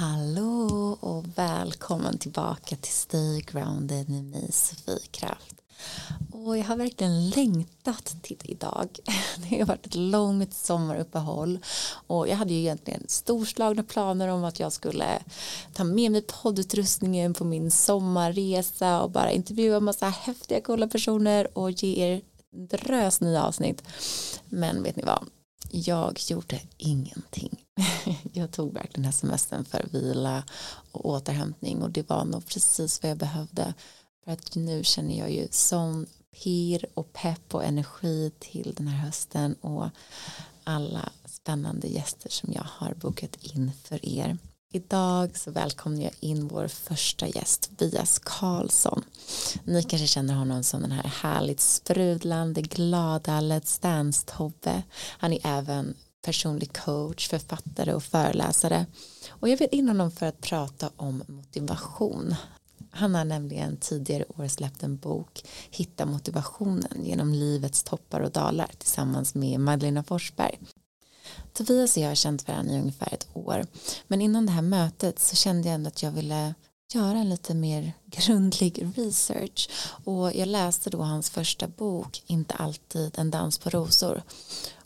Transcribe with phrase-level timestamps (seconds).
[0.00, 5.54] Hallå och välkommen tillbaka till Stay Grounded med mig Sofie Kraft.
[6.32, 8.88] Och jag har verkligen längtat till idag.
[9.50, 11.58] Det har varit ett långt sommaruppehåll
[12.06, 15.22] och jag hade ju egentligen storslagna planer om att jag skulle
[15.74, 21.70] ta med mig poddutrustningen på min sommarresa och bara intervjua massa häftiga coola personer och
[21.70, 22.22] ge er
[22.52, 23.82] en drös nya avsnitt.
[24.48, 25.26] Men vet ni vad?
[25.70, 27.64] Jag gjorde ingenting.
[28.32, 30.44] Jag tog verkligen den här semestern för vila
[30.92, 33.74] och återhämtning och det var nog precis vad jag behövde.
[34.24, 36.06] För att nu känner jag ju sån
[36.42, 39.88] pir och pepp och energi till den här hösten och
[40.64, 44.38] alla spännande gäster som jag har bokat in för er.
[44.72, 49.04] Idag så välkomnar jag in vår första gäst, Tobias Karlsson.
[49.64, 54.82] Ni kanske känner honom som den här härligt sprudlande, glada Let's Dance-Tobbe.
[55.18, 58.86] Han är även personlig coach, författare och föreläsare.
[59.28, 62.34] Och jag vill in honom för att prata om motivation.
[62.90, 68.70] Han har nämligen tidigare år släppt en bok Hitta motivationen genom livets toppar och dalar
[68.78, 70.58] tillsammans med Magdalena Forsberg.
[71.64, 73.66] Tobias och jag har känt varandra i ungefär ett år.
[74.06, 76.54] Men innan det här mötet så kände jag ändå att jag ville
[76.94, 79.70] göra en lite mer grundlig research.
[80.04, 84.22] Och jag läste då hans första bok Inte alltid en dans på rosor.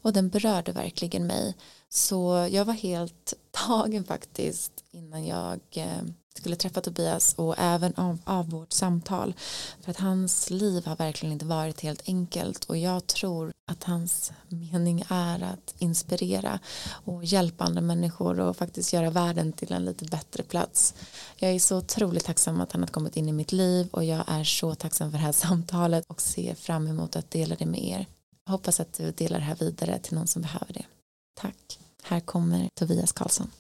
[0.03, 1.55] Och den berörde verkligen mig.
[1.89, 6.03] Så jag var helt tagen faktiskt innan jag eh,
[6.39, 9.35] skulle träffa Tobias och även av, av vårt samtal
[9.81, 14.33] för att hans liv har verkligen inte varit helt enkelt och jag tror att hans
[14.49, 20.05] mening är att inspirera och hjälpa andra människor och faktiskt göra världen till en lite
[20.05, 20.95] bättre plats.
[21.37, 24.25] Jag är så otroligt tacksam att han har kommit in i mitt liv och jag
[24.27, 27.85] är så tacksam för det här samtalet och ser fram emot att dela det med
[27.85, 28.07] er.
[28.45, 30.85] Jag hoppas att du delar det här vidare till någon som behöver det.
[31.35, 31.79] Tack.
[32.03, 33.51] Här kommer Tobias Karlsson.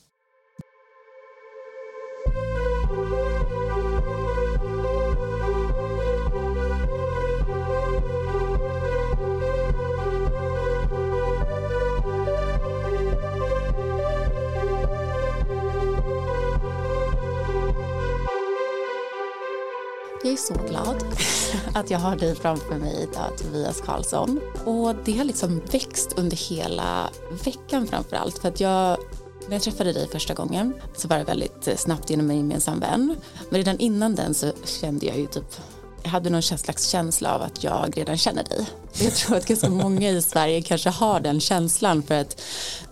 [20.35, 21.05] Är så glad
[21.75, 24.41] att jag har dig framför mig idag, Tobias Karlsson.
[24.65, 27.11] Och det har liksom växt under hela
[27.45, 28.39] veckan framför allt.
[28.39, 28.99] För att jag,
[29.47, 32.81] när jag träffade dig första gången så var det väldigt eh, snabbt genom en gemensam
[32.81, 33.17] vän.
[33.51, 35.61] Men redan innan den så kände jag ju typ
[36.03, 38.67] jag hade någon slags känsla av att jag redan känner dig.
[39.05, 42.41] Jag tror att ganska många i Sverige kanske har den känslan för att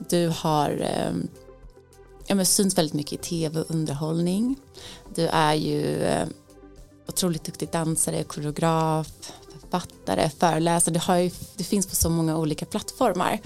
[0.09, 1.13] du har eh,
[2.27, 4.57] ja, men syns väldigt mycket i tv och underhållning.
[5.15, 6.27] Du är ju eh,
[7.09, 9.09] otroligt duktig dansare, koreograf,
[9.61, 10.95] författare, föreläsare.
[10.95, 13.41] Det, har ju, det finns på så många olika plattformar.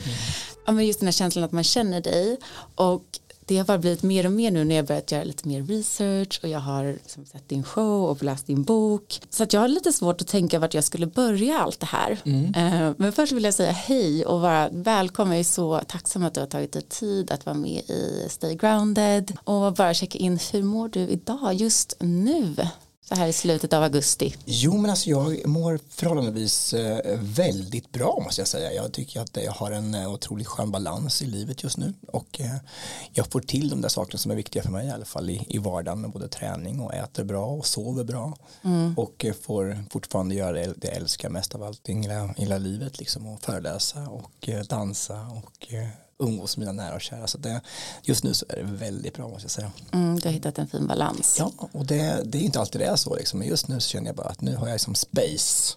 [0.67, 0.77] Mm.
[0.77, 2.37] Men just den här känslan att man känner dig
[2.75, 5.63] och det har bara blivit mer och mer nu när jag börjat göra lite mer
[5.63, 9.21] research och jag har liksom sett din show och läst din bok.
[9.31, 12.19] Så att jag har lite svårt att tänka vart jag skulle börja allt det här.
[12.25, 12.45] Mm.
[12.45, 15.33] Uh, men först vill jag säga hej och vara välkommen.
[15.33, 18.55] Jag är så tacksam att du har tagit dig tid att vara med i Stay
[18.55, 22.55] Grounded och bara checka in hur mår du idag just nu?
[23.09, 24.35] Så här i slutet av augusti?
[24.45, 28.73] Jo men alltså jag mår förhållandevis eh, väldigt bra måste jag säga.
[28.73, 32.41] Jag tycker att jag har en eh, otroligt skön balans i livet just nu och
[32.41, 32.57] eh,
[33.13, 35.47] jag får till de där sakerna som är viktiga för mig i alla fall i,
[35.49, 38.95] i vardagen med både träning och äter bra och sover bra mm.
[38.99, 41.93] och får fortfarande göra det, jag älskar mest av allt i
[42.37, 45.75] hela livet liksom och föreläsa och dansa och
[46.19, 47.27] umgås med mina nära och kära.
[47.27, 47.61] Så det,
[48.03, 49.73] just nu så är det väldigt bra måste jag säga.
[49.93, 51.37] Mm, du har hittat en fin balans.
[51.39, 53.17] Ja, och det, det är inte alltid det är så.
[53.17, 53.39] Liksom.
[53.39, 55.77] Men just nu så känner jag bara att nu har jag som space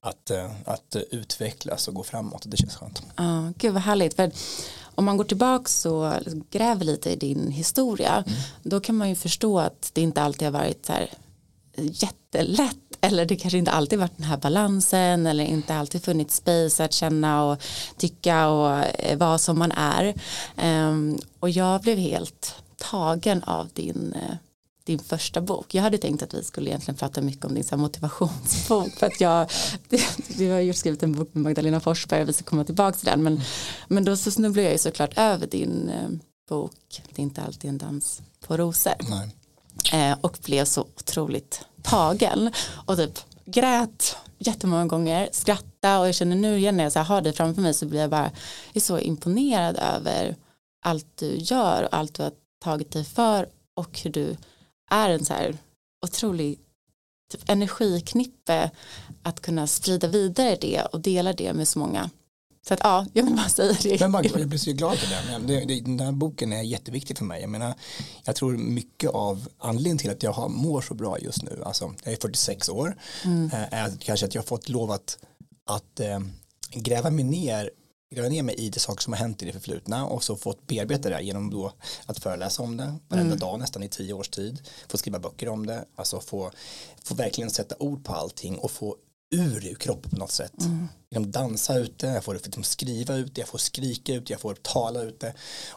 [0.00, 2.42] att, eh, att utvecklas och gå framåt.
[2.46, 3.02] Det känns skönt.
[3.16, 4.14] Ja, gud vad härligt.
[4.14, 4.30] För
[4.94, 6.12] om man går tillbaka och
[6.50, 8.38] gräver lite i din historia mm.
[8.62, 11.10] då kan man ju förstå att det inte alltid har varit så här
[11.76, 16.84] jättelätt eller det kanske inte alltid varit den här balansen eller inte alltid funnits space
[16.84, 17.62] att känna och
[17.96, 20.14] tycka och eh, vara som man är
[20.56, 24.36] ehm, och jag blev helt tagen av din eh,
[24.84, 25.74] din första bok.
[25.74, 29.20] Jag hade tänkt att vi skulle egentligen prata mycket om din så motivationsbok för att
[29.20, 29.50] jag,
[30.28, 33.06] du har ju skrivit en bok med Magdalena Forsberg och vi ska komma tillbaka till
[33.06, 33.40] den men,
[33.88, 36.08] men då så snubblade jag ju såklart över din eh,
[36.48, 38.94] bok Det är inte alltid en dans på rosor.
[39.10, 39.36] Nej.
[39.92, 42.50] Eh, och blev så otroligt tagen
[42.86, 47.20] och typ grät jättemånga gånger, skrattade och jag känner nu igen när jag så har
[47.20, 48.30] dig framför mig så blir jag bara
[48.72, 50.36] jag är så imponerad över
[50.84, 52.32] allt du gör och allt du har
[52.64, 54.36] tagit dig för och hur du
[54.90, 55.56] är en så här
[56.06, 56.58] otrolig
[57.32, 58.70] typ energiknippe
[59.22, 62.10] att kunna sprida vidare det och dela det med så många.
[62.68, 64.00] Så att ja, jag vill bara säga det.
[64.00, 65.80] Men man, jag blir så glad för det.
[65.80, 67.40] Den här boken är jätteviktig för mig.
[67.40, 67.74] Jag menar,
[68.24, 71.94] jag tror mycket av anledningen till att jag har, mår så bra just nu, alltså
[72.04, 73.50] jag är 46 år, mm.
[73.70, 75.18] är kanske att jag har fått lov att,
[75.66, 76.20] att äh,
[76.70, 77.70] gräva mig ner
[78.14, 80.66] gräva ner mig i det saker som har hänt i det förflutna och så fått
[80.66, 81.72] bearbeta det genom då
[82.06, 83.38] att föreläsa om det varenda mm.
[83.38, 86.50] dag nästan i tio års tid få skriva böcker om det alltså få,
[87.04, 88.96] få verkligen sätta ord på allting och få
[89.32, 90.60] ur ur kroppen på något sätt.
[90.60, 90.88] Mm.
[91.10, 94.54] Genom dansa ute, jag får liksom skriva ut det, jag får skrika ut jag får
[94.54, 95.34] tala ut det.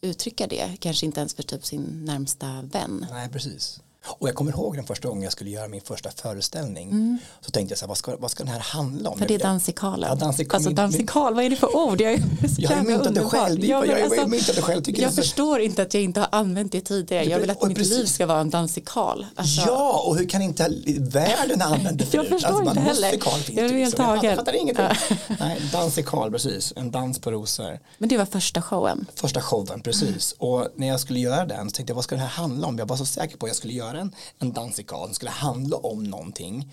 [0.05, 3.07] uttrycka det, kanske inte ens för typ sin närmsta vän.
[3.11, 3.81] Nej, precis.
[4.07, 6.91] Och jag kommer ihåg den första gången jag skulle göra min första föreställning.
[6.91, 7.19] Mm.
[7.41, 9.19] Så tänkte jag så här, vad ska, vad ska den här handla om?
[9.19, 10.09] För det är dansikalen.
[10.09, 10.57] Ja, dansikal.
[10.57, 12.01] Alltså dansikal, vad är det för ord?
[12.01, 12.23] Jag, är
[12.59, 13.65] jag har myntat det själv.
[13.65, 14.83] Jag, jag, alltså, jag, det själv.
[14.83, 17.25] Tycker jag förstår inte att jag inte har använt det tidigare.
[17.25, 17.99] Jag vill att mitt precis.
[17.99, 19.27] liv ska vara en dansikal.
[19.35, 19.61] Alltså.
[19.67, 20.69] Ja, och hur kan inte
[20.99, 22.27] världen använda det förut?
[22.31, 23.19] Jag förstår alltså, inte heller.
[23.49, 24.25] Jag är helt tagen.
[24.25, 24.85] Jag fattar ingenting.
[25.41, 26.73] Nej, dansikal, precis.
[26.77, 27.79] En dans på rosor.
[27.99, 29.07] Men det var första showen.
[29.15, 30.35] Första showen, precis.
[30.39, 32.79] Och när jag skulle göra den så tänkte jag, vad ska det här handla om?
[32.79, 35.77] Jag var så säker på att jag skulle göra en, en dans dansikalen skulle handla
[35.77, 36.73] om någonting.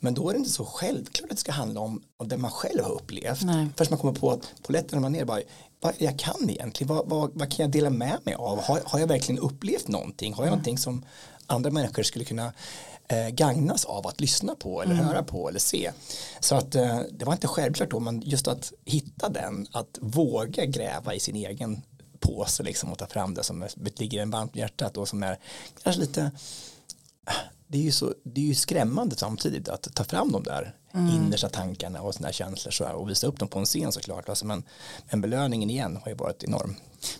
[0.00, 2.50] Men då är det inte så självklart att det ska handla om, om det man
[2.50, 3.42] själv har upplevt.
[3.42, 3.66] Nej.
[3.76, 5.40] Först man kommer på att när man är bara,
[5.80, 8.62] vad jag kan egentligen, vad, vad, vad, kan jag dela med mig av?
[8.62, 10.34] Har, har jag verkligen upplevt någonting?
[10.34, 10.58] Har jag mm.
[10.58, 11.04] någonting som
[11.46, 12.52] andra människor skulle kunna
[13.08, 15.06] eh, gagnas av att lyssna på eller mm.
[15.06, 15.90] höra på eller se.
[16.40, 20.64] Så att eh, det var inte självklart då, men just att hitta den, att våga
[20.64, 21.82] gräva i sin egen
[22.22, 23.66] påse liksom och ta fram det som
[23.96, 25.38] ligger en varmt hjärtat och som är
[25.82, 26.30] kanske lite
[27.72, 31.14] det är ju, så, det är ju skrämmande samtidigt att ta fram de där mm.
[31.14, 34.28] innersta tankarna och sådana känslor så här, och visa upp dem på en scen såklart.
[34.28, 34.62] Alltså, men,
[35.10, 36.74] men belöningen igen har ju varit enorm.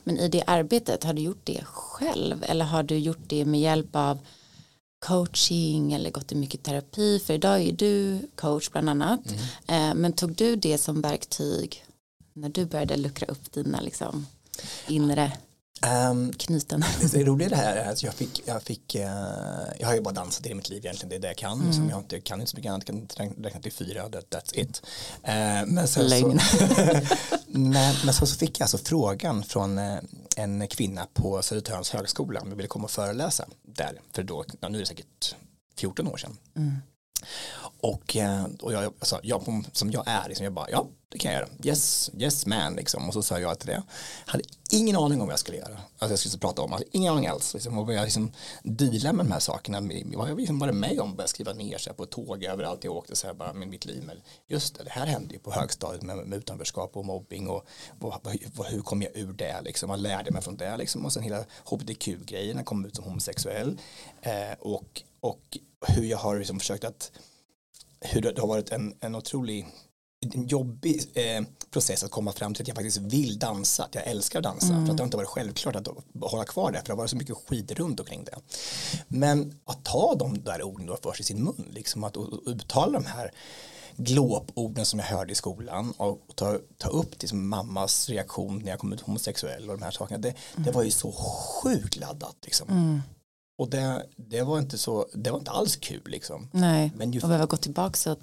[0.04, 3.60] Men i det arbetet, har du gjort det själv eller har du gjort det med
[3.60, 4.18] hjälp av
[5.06, 7.18] coaching eller gått i mycket terapi?
[7.18, 9.20] För idag är du coach bland annat.
[9.66, 9.90] Mm.
[9.90, 11.84] Eh, men tog du det som verktyg
[12.32, 14.26] när du började luckra upp dina liksom,
[14.86, 15.32] inre
[15.86, 16.84] Um, Knyten.
[17.12, 19.02] Det roliga det här är att jag fick, jag fick, uh,
[19.78, 21.60] jag har ju bara dansat i mitt liv egentligen, det är det jag kan.
[21.60, 21.72] Mm.
[21.72, 24.82] Som jag inte, kan inte så mycket annat, kan räkna till fyra, that, that's it.
[25.28, 26.40] Uh, men sen Lögn.
[26.40, 26.58] Så,
[27.46, 29.98] men, men så, så fick jag alltså frågan från uh,
[30.36, 34.68] en kvinna på Södertörns högskola om jag ville komma och föreläsa där, för då, ja,
[34.68, 35.34] nu är det säkert
[35.76, 36.36] 14 år sedan.
[36.56, 36.76] Mm.
[37.82, 41.32] Och, eh, och jag, alltså, jag, som jag är, liksom, jag bara, ja, det kan
[41.32, 41.50] jag göra.
[41.62, 43.08] Yes, yes man, liksom.
[43.08, 43.82] Och så sa jag till det.
[44.26, 45.78] Jag hade ingen aning om vad jag skulle göra.
[45.98, 47.54] Alltså jag skulle prata om, alltså, ingen aning alls.
[47.54, 48.32] Liksom, och jag liksom
[48.62, 49.80] deala med de här sakerna.
[50.14, 53.16] Vad jag liksom varit med om, började skriva ner sig på tåg överallt jag åkte
[53.16, 54.02] så här bara med mitt liv.
[54.06, 54.16] Men
[54.48, 57.66] just det, det här hände ju på högstadiet med, med utanförskap och mobbing och
[58.00, 58.26] och,
[58.56, 59.88] och hur kom jag ur det liksom.
[59.88, 61.04] Vad lärde jag mig från det liksom.
[61.04, 63.78] Och sen hela hbtq-grejen, jag kom ut som homosexuell.
[64.22, 67.10] Eh, och, och hur jag har liksom försökt att
[68.04, 69.66] hur det har varit en, en otrolig
[70.34, 74.06] en jobbig eh, process att komma fram till att jag faktiskt vill dansa, att jag
[74.06, 74.72] älskar att dansa.
[74.72, 74.86] Mm.
[74.86, 75.88] För att det har inte varit självklart att
[76.20, 78.34] hålla kvar det, för det har varit så mycket skit runt omkring det.
[79.08, 82.16] Men att ta de där orden då först i sin mun, liksom att
[82.46, 83.32] uttala de här
[83.96, 88.70] glåporden som jag hörde i skolan och ta, ta upp det som mammas reaktion när
[88.70, 90.64] jag kom ut homosexuell och de här sakerna, det, mm.
[90.64, 92.68] det var ju så sjukt laddat liksom.
[92.68, 93.00] Mm.
[93.62, 96.48] Och det, det, var inte så, det var inte alls kul liksom.
[96.52, 98.18] Nej, Men ju, och behöva gå tillbaka och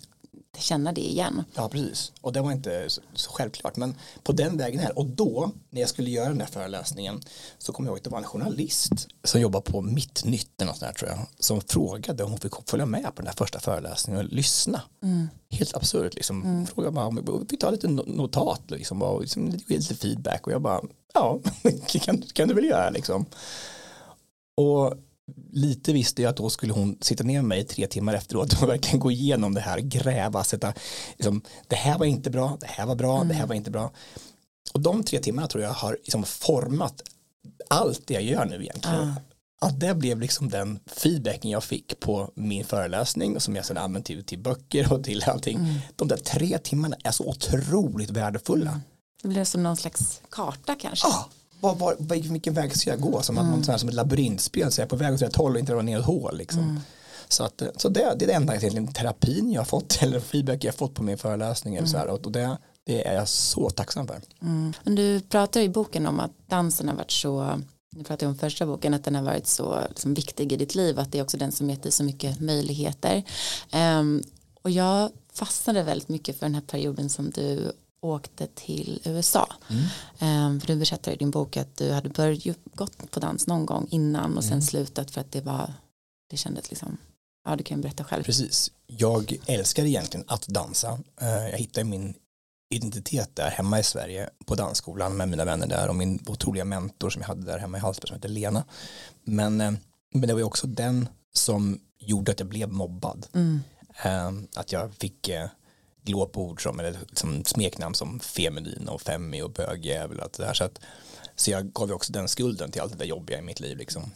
[0.58, 1.44] känna det igen.
[1.56, 2.12] Ja, precis.
[2.22, 3.78] Och det var inte så, så, självklart.
[3.78, 5.00] Men på den vägen här.
[5.00, 7.22] Och då, när jag skulle göra den här föreläsningen,
[7.58, 10.80] så kom jag ihåg att det var en journalist som jobbar på Mitt Nytt, något
[10.80, 14.26] där, tror jag, som frågade om hon fick följa med på den här första föreläsningen
[14.26, 14.82] och lyssna.
[15.04, 15.28] Mm.
[15.50, 16.44] Helt absurt, liksom.
[16.44, 16.66] Mm.
[16.66, 20.48] Frågade bara om vi fick ta lite notat, liksom, och liksom, lite feedback.
[20.48, 20.82] Och jag bara,
[21.14, 21.40] ja,
[21.88, 23.26] kan, kan du väl göra, liksom.
[24.58, 24.94] Och
[25.52, 28.70] lite visste jag att då skulle hon sitta ner med mig tre timmar efteråt och
[28.70, 30.74] verkligen gå igenom det här, gräva, sätta,
[31.18, 33.28] liksom, det här var inte bra, det här var bra, mm.
[33.28, 33.50] det här mm.
[33.50, 33.92] var inte bra.
[34.74, 37.04] Och de tre timmarna tror jag har liksom format
[37.68, 39.14] allt det jag gör nu egentligen.
[39.62, 39.68] Ah.
[39.68, 43.78] att det blev liksom den feedbacken jag fick på min föreläsning och som jag sedan
[43.78, 45.58] använt till, till böcker och till allting.
[45.58, 45.76] Mm.
[45.96, 48.70] De där tre timmarna är så otroligt värdefulla.
[48.70, 48.82] Mm.
[49.22, 51.08] Det blev som någon slags karta kanske.
[51.08, 51.96] Ja, var, var,
[52.32, 53.22] vilken väg ska jag gå?
[53.22, 53.54] Som, mm.
[53.54, 55.74] att man, som ett labyrintspel, så jag är på väg åt rätt håll och inte
[55.74, 56.38] dra ner ett hål.
[56.38, 56.64] Liksom.
[56.64, 56.80] Mm.
[57.28, 60.64] Så, att, så det, det är det enda egentligen terapin jag har fått eller feedback
[60.64, 61.76] jag har fått på min föreläsning.
[61.76, 61.88] Mm.
[61.88, 64.22] Så här, och det, det är jag så tacksam för.
[64.42, 64.74] Mm.
[64.84, 67.60] Men du pratar i boken om att dansen har varit så
[67.92, 70.76] nu pratar jag om första boken, att den har varit så liksom, viktig i ditt
[70.76, 73.24] liv, att det är också den som gett dig så mycket möjligheter.
[73.74, 74.24] Um,
[74.62, 77.72] och jag fastnade väldigt mycket för den här perioden som du
[78.02, 79.54] åkte till USA.
[79.70, 80.46] Mm.
[80.46, 83.66] Um, för du berättade i din bok att du hade börjat gått på dans någon
[83.66, 84.50] gång innan och mm.
[84.50, 85.74] sen slutat för att det var,
[86.30, 86.98] det kändes liksom,
[87.46, 88.24] ja du kan berätta själv.
[88.24, 90.92] Precis, jag älskar egentligen att dansa.
[91.22, 92.14] Uh, jag hittade min
[92.70, 97.10] identitet där hemma i Sverige på dansskolan med mina vänner där och min otroliga mentor
[97.10, 98.64] som jag hade där hemma i Hallsberg som heter Lena.
[99.24, 99.72] Men, eh,
[100.14, 103.28] men det var ju också den som gjorde att jag blev mobbad.
[103.34, 103.60] Mm.
[104.04, 105.30] Ehm, att jag fick
[106.04, 110.80] glåpord som, eller liksom smeknamn som feminin och femmi och bögjävel och det Så, att,
[111.36, 113.78] så jag gav ju också den skulden till allt det där jobbiga i mitt liv
[113.78, 114.12] liksom.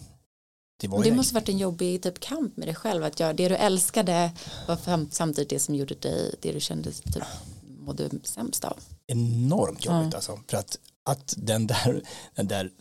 [0.81, 3.55] Det, det måste varit en jobbig typ kamp med dig själv att göra det du
[3.55, 4.31] älskade
[4.67, 7.23] var samtidigt det som gjorde dig det du kände typ
[7.85, 8.79] mådde sämst av?
[9.07, 10.15] Enormt jobbigt ja.
[10.15, 10.39] alltså.
[10.47, 12.01] För att, att den där,
[12.35, 12.71] den där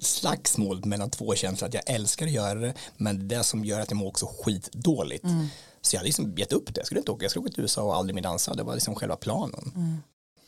[0.00, 3.90] slagsmålet mellan två känslor, att jag älskar att göra det, men det som gör att
[3.90, 5.24] jag mår också skitdåligt.
[5.24, 5.46] Mm.
[5.86, 7.62] Så jag hade liksom gett upp det, jag skulle inte åka, jag skulle åka till
[7.62, 9.72] USA och aldrig mer dansa, det var liksom själva planen.
[9.76, 9.96] Mm.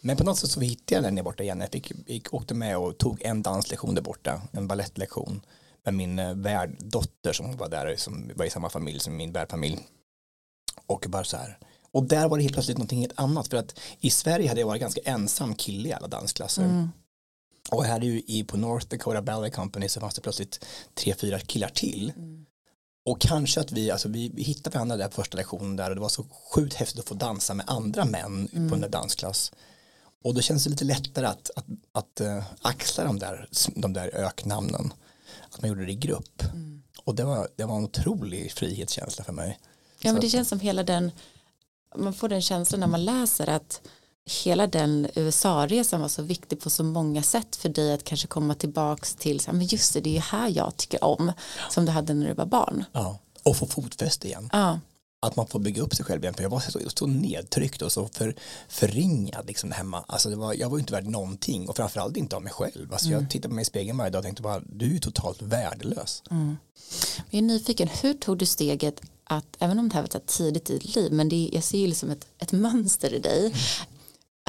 [0.01, 2.55] Men på något sätt så hittade jag den där borta igen, jag fick, fick, åkte
[2.55, 5.41] med och tog en danslektion där borta, en ballettlektion
[5.85, 9.79] med min eh, värddotter som var där, som var i samma familj som min värdfamilj.
[10.87, 11.59] Och bara så här,
[11.91, 14.67] och där var det helt plötsligt någonting helt annat för att i Sverige hade jag
[14.67, 16.65] varit ganska ensam kille i alla dansklasser.
[16.65, 16.89] Mm.
[17.71, 20.65] Och här är ju i, på North Dakota Ballet Company så fanns det plötsligt
[20.95, 22.13] tre, fyra killar till.
[22.17, 22.47] Mm.
[23.07, 25.95] Och kanske att vi, alltså vi, vi hittade varandra där på första lektionen där och
[25.95, 28.69] det var så sjukt häftigt att få dansa med andra män mm.
[28.69, 29.53] på en dansklass.
[30.25, 34.15] Och då känns det lite lättare att, att, att uh, axla de där, de där
[34.15, 34.93] öknamnen.
[35.51, 36.43] Att man gjorde det i grupp.
[36.43, 36.83] Mm.
[37.05, 39.59] Och det var, det var en otrolig frihetskänsla för mig.
[40.01, 41.11] Ja men det känns som hela den
[41.97, 43.81] man får den känslan när man läser att
[44.27, 48.55] hela den USA-resan var så viktig på så många sätt för dig att kanske komma
[48.55, 51.33] tillbaks till, men just det, det är här jag tycker om,
[51.71, 52.85] som du hade när du var barn.
[52.93, 54.51] Ja, och få fotfäste igen.
[54.53, 54.81] Ja.
[55.21, 57.93] Att man får bygga upp sig själv igen, för jag var så, så nedtryckt och
[57.93, 58.35] så för,
[58.69, 60.05] förringad liksom hemma.
[60.09, 62.93] Alltså det var, jag var ju inte värd någonting och framförallt inte av mig själv.
[62.93, 63.21] Alltså mm.
[63.21, 65.43] Jag tittade på mig i spegeln varje dag och tänkte bara, du är ju totalt
[65.43, 66.23] värdelös.
[66.31, 66.57] Mm.
[67.31, 70.71] Jag är nyfiken, hur tog du steget att även om det här var så tidigt
[70.71, 73.59] i ditt liv men det, jag ser ju liksom ett, ett mönster i dig mm.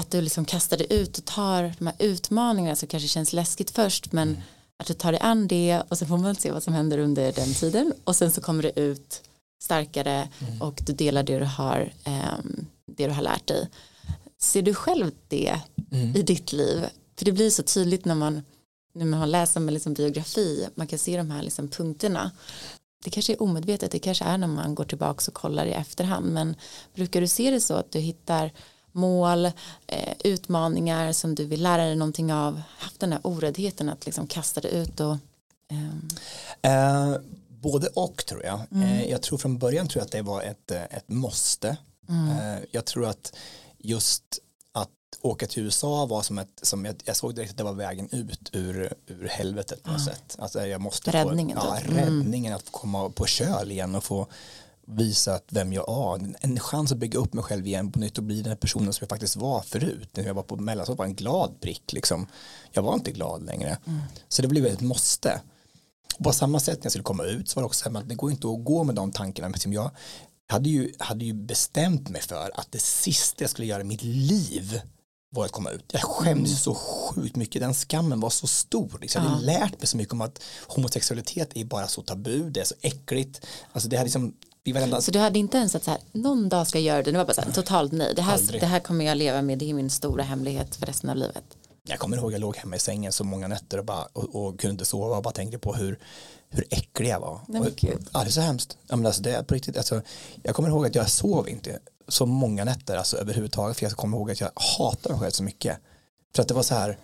[0.01, 3.71] Att du liksom kastar dig ut och tar de här utmaningarna som kanske känns läskigt
[3.71, 4.41] först men mm.
[4.77, 7.31] att du tar dig an det och sen får man se vad som händer under
[7.31, 9.21] den tiden och sen så kommer det ut
[9.63, 10.61] starkare mm.
[10.61, 13.69] och du delar det du har um, det du har lärt dig
[14.39, 15.61] ser du själv det
[15.91, 16.15] mm.
[16.15, 16.85] i ditt liv
[17.17, 18.41] för det blir så tydligt när man
[18.93, 22.31] när man har läst om liksom biografi man kan se de här liksom punkterna
[23.03, 26.25] det kanske är omedvetet, det kanske är när man går tillbaka och kollar i efterhand
[26.25, 26.55] men
[26.93, 28.51] brukar du se det så att du hittar
[28.97, 29.45] mål,
[29.87, 34.27] eh, utmaningar som du vill lära dig någonting av, haft den här oräddheten att liksom
[34.27, 35.17] kasta det ut och
[35.71, 36.07] ehm.
[36.61, 37.15] eh,
[37.49, 38.61] både och tror jag.
[38.71, 38.83] Mm.
[38.83, 41.77] Eh, jag tror från början tror jag att det var ett, ett måste.
[42.09, 42.65] Mm.
[42.71, 43.35] Jag tror att
[43.77, 44.39] just
[45.21, 48.09] åka till USA var som ett, som jag, jag såg direkt att det var vägen
[48.11, 50.13] ut ur, ur helvetet på något mm.
[50.13, 50.35] sätt.
[50.39, 51.57] Alltså jag måste räddningen.
[51.61, 51.97] Få, ja, mm.
[51.97, 54.27] räddningen att få komma på köl igen och få
[54.87, 56.35] visa att vem jag är.
[56.39, 59.03] En chans att bygga upp mig själv igen på nytt och bli den personen som
[59.03, 60.09] jag faktiskt var förut.
[60.13, 62.27] När jag var på mellanstadiet var en glad prick liksom.
[62.71, 63.77] Jag var inte glad längre.
[63.85, 63.99] Mm.
[64.27, 65.41] Så det blev ett måste.
[66.17, 68.15] Och på samma sätt när jag skulle komma ut så var det också att det
[68.15, 69.49] går inte att gå med de tankarna.
[69.49, 69.91] Men jag
[70.47, 74.03] hade ju, hade ju bestämt mig för att det sista jag skulle göra i mitt
[74.03, 74.81] liv
[75.29, 75.85] var att komma ut.
[75.93, 76.57] Jag skämdes mm.
[76.57, 78.97] så sjukt mycket, den skammen var så stor.
[79.01, 79.23] Liksom.
[79.23, 82.65] Jag hade lärt mig så mycket om att homosexualitet är bara så tabu, det är
[82.65, 83.45] så äckligt.
[83.71, 84.33] Alltså det här liksom,
[84.73, 85.01] varenda...
[85.01, 87.17] Så du hade inte ens att så här, någon dag ska jag göra det, det
[87.17, 89.69] var bara så här, totalt nej, det här, det här kommer jag leva med, det
[89.69, 91.43] är min stora hemlighet för resten av livet.
[91.83, 94.59] Jag kommer ihåg jag låg hemma i sängen så många nätter och, bara, och, och
[94.59, 95.99] kunde inte sova och bara tänkte på hur,
[96.49, 97.39] hur äcklig jag var.
[97.47, 98.77] Nej, och, ja, det är så hemskt.
[98.87, 100.01] Ja, men alltså, det är på riktigt, alltså,
[100.43, 104.17] jag kommer ihåg att jag sov inte så många nätter alltså överhuvudtaget för jag kommer
[104.17, 105.77] ihåg att jag hatar mig själv så mycket.
[106.35, 106.97] För att det var så här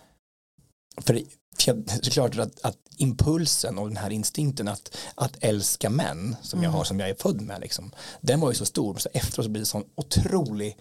[1.02, 1.22] för,
[1.60, 6.72] för såklart att, att impulsen och den här instinkten att, att älska män som mm.
[6.72, 9.46] jag har som jag är född med liksom, den var ju så stor så efteråt
[9.46, 10.78] så blir det sån otrolig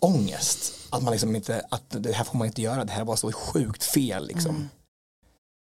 [0.00, 3.16] ångest att man liksom inte att det här får man inte göra det här var
[3.16, 4.68] så sjukt fel liksom mm.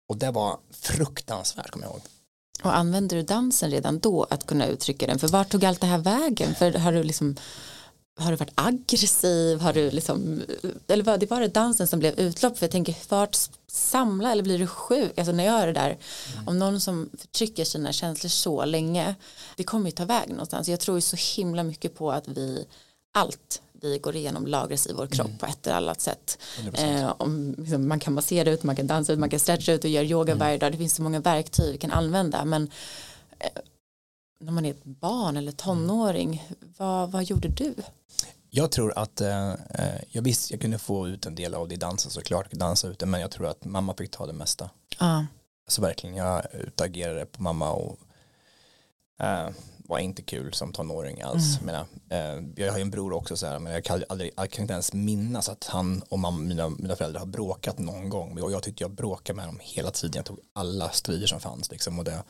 [0.08, 2.02] och det var fruktansvärt kommer jag ihåg
[2.62, 5.18] Och använder du dansen redan då att kunna uttrycka den?
[5.18, 6.54] För vart tog allt det här vägen?
[6.54, 7.36] För har du liksom
[8.18, 9.60] har du varit aggressiv?
[9.60, 10.42] Har du liksom,
[10.88, 12.58] eller var det bara dansen som blev utlopp?
[12.58, 15.18] För jag tänker, vart samla eller blir du sjuk?
[15.18, 16.48] Alltså när jag gör det där, mm.
[16.48, 19.14] om någon som förtrycker sina känslor så länge,
[19.56, 20.68] det kommer ju ta väg någonstans.
[20.68, 22.66] Jag tror ju så himla mycket på att vi,
[23.14, 25.38] allt vi går igenom lagras i vår kropp mm.
[25.38, 26.38] på ett eller annat sätt.
[26.74, 29.84] Eh, om, liksom, man kan massera ut, man kan dansa ut, man kan stretcha ut
[29.84, 30.38] och göra yoga mm.
[30.38, 30.72] varje dag.
[30.72, 32.44] Det finns så många verktyg vi kan använda.
[32.44, 32.70] Men
[33.38, 33.48] eh,
[34.40, 36.72] när man är ett barn eller tonåring, mm.
[36.76, 37.74] vad, vad gjorde du?
[38.50, 41.74] Jag tror att, eh, eh, jag visste jag kunde få ut en del av det
[41.74, 44.70] i dansen såklart, dansa ute, men jag tror att mamma fick ta det mesta.
[44.98, 45.22] Ah.
[45.66, 47.98] Alltså verkligen, jag utagerade på mamma och
[49.20, 49.48] eh,
[49.88, 51.58] var inte kul som tonåring alls.
[51.60, 51.66] Mm.
[51.66, 54.50] Menar, eh, jag har ju en bror också så här, men jag kan, aldrig, jag
[54.50, 58.42] kan inte ens minnas att han och mamma, mina, mina föräldrar har bråkat någon gång.
[58.42, 60.16] Och jag tyckte jag bråkade med dem hela tiden.
[60.16, 62.22] Jag tog alla strider som fanns liksom, och det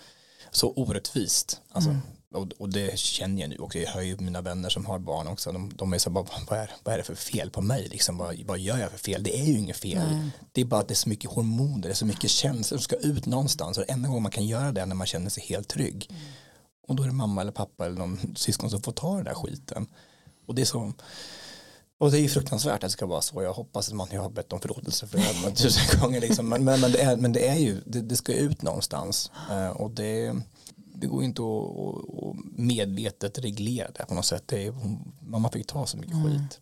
[0.50, 1.60] så orättvist.
[1.72, 2.02] Alltså, mm.
[2.34, 3.78] och, och, det känner jag nu också.
[3.78, 5.52] Jag hör ju mina vänner som har barn också.
[5.52, 7.88] De, de är så bara, vad är, vad är det för fel på mig?
[7.88, 9.22] Liksom, vad, vad gör jag för fel?
[9.22, 10.12] Det är ju inget fel.
[10.12, 10.30] Mm.
[10.52, 12.84] Det är bara att det är så mycket hormoner, det är så mycket känslor som
[12.84, 13.78] ska ut någonstans.
[13.78, 16.06] Och det enda gången man kan göra det är när man känner sig helt trygg.
[16.10, 16.22] Mm.
[16.88, 19.34] Och då är det mamma eller pappa eller någon syskon som får ta den där
[19.34, 19.86] skiten.
[20.46, 20.92] Och det är så
[21.98, 23.42] och det är ju fruktansvärt att det ska vara så.
[23.42, 26.20] Jag hoppas att man har bett om förlåtelse för det tusen gånger.
[26.20, 26.48] Liksom.
[26.48, 29.30] Men, men, men, det är, men det är ju, det, det ska ut någonstans.
[29.50, 30.34] Uh, och det,
[30.76, 34.42] det går inte att, medvetet reglera det på något sätt.
[34.46, 34.74] Det är,
[35.20, 36.30] man fick ta så mycket mm.
[36.32, 36.60] skit.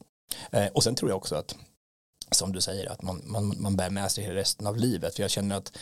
[0.55, 1.57] Uh, och sen tror jag också att
[2.31, 5.15] som du säger att man, man, man bär med sig resten av livet.
[5.15, 5.73] För jag känner att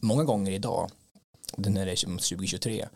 [0.00, 0.90] många gånger idag,
[1.56, 2.88] den är 2023,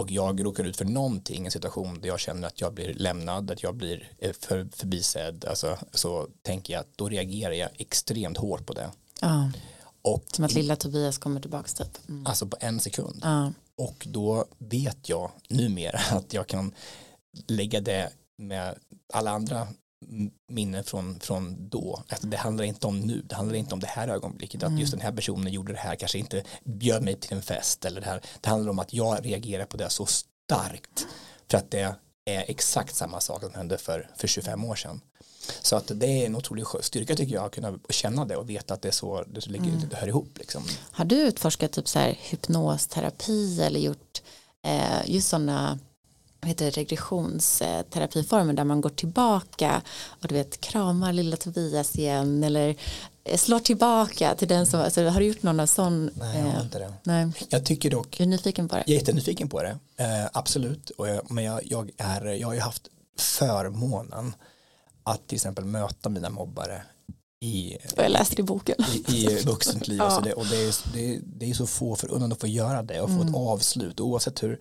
[0.00, 3.50] och jag råkar ut för någonting, en situation där jag känner att jag blir lämnad,
[3.50, 8.38] att jag blir eh, för, förbisedd, alltså, så tänker jag att då reagerar jag extremt
[8.38, 8.90] hårt på det.
[9.20, 9.52] Ja.
[10.02, 12.08] Och, Som att lilla Tobias kommer tillbaka typ.
[12.08, 12.26] Mm.
[12.26, 13.20] Alltså på en sekund.
[13.22, 13.52] Ja.
[13.76, 16.74] Och då vet jag numera att jag kan
[17.48, 18.74] lägga det med
[19.12, 19.68] alla andra
[20.48, 22.02] minnen från, från då.
[22.08, 24.74] Alltså det handlar inte om nu, det handlar inte om det här ögonblicket, mm.
[24.74, 27.84] att just den här personen gjorde det här, kanske inte bjöd mig till en fest
[27.84, 28.22] eller det här.
[28.40, 31.06] Det handlar om att jag reagerar på det så starkt
[31.50, 35.00] för att det är exakt samma sak som hände för, för 25 år sedan.
[35.62, 38.74] Så att det är en otrolig styrka tycker jag att kunna känna det och veta
[38.74, 39.88] att det är så det, ligger, mm.
[39.88, 40.38] det hör ihop.
[40.38, 40.64] Liksom.
[40.90, 44.22] Har du utforskat typ så här hypnosterapi eller gjort
[44.66, 45.78] eh, just sådana
[46.42, 52.76] heter regressionsterapiformer där man går tillbaka och du vet kramar lilla Tobias igen eller
[53.24, 56.10] eh, slår tillbaka till den som, alltså, har du gjort någon av sån?
[56.14, 56.92] Nej, jag har eh, inte det.
[57.02, 57.32] Nej.
[57.48, 58.18] Jag tycker dock.
[58.18, 58.82] Du är nyfiken på det?
[58.86, 60.90] Jag är jättenyfiken på det, eh, absolut.
[60.90, 64.34] Och jag, men jag, jag, är, jag har ju haft förmånen
[65.02, 66.82] att till exempel möta mina mobbare
[67.40, 68.76] i, jag läste i boken.
[69.08, 69.98] i, i vuxent liv.
[69.98, 70.04] ja.
[70.04, 72.82] alltså det, och det är, det, är, det är så få förunnat att få göra
[72.82, 73.28] det och få mm.
[73.28, 74.60] ett avslut oavsett hur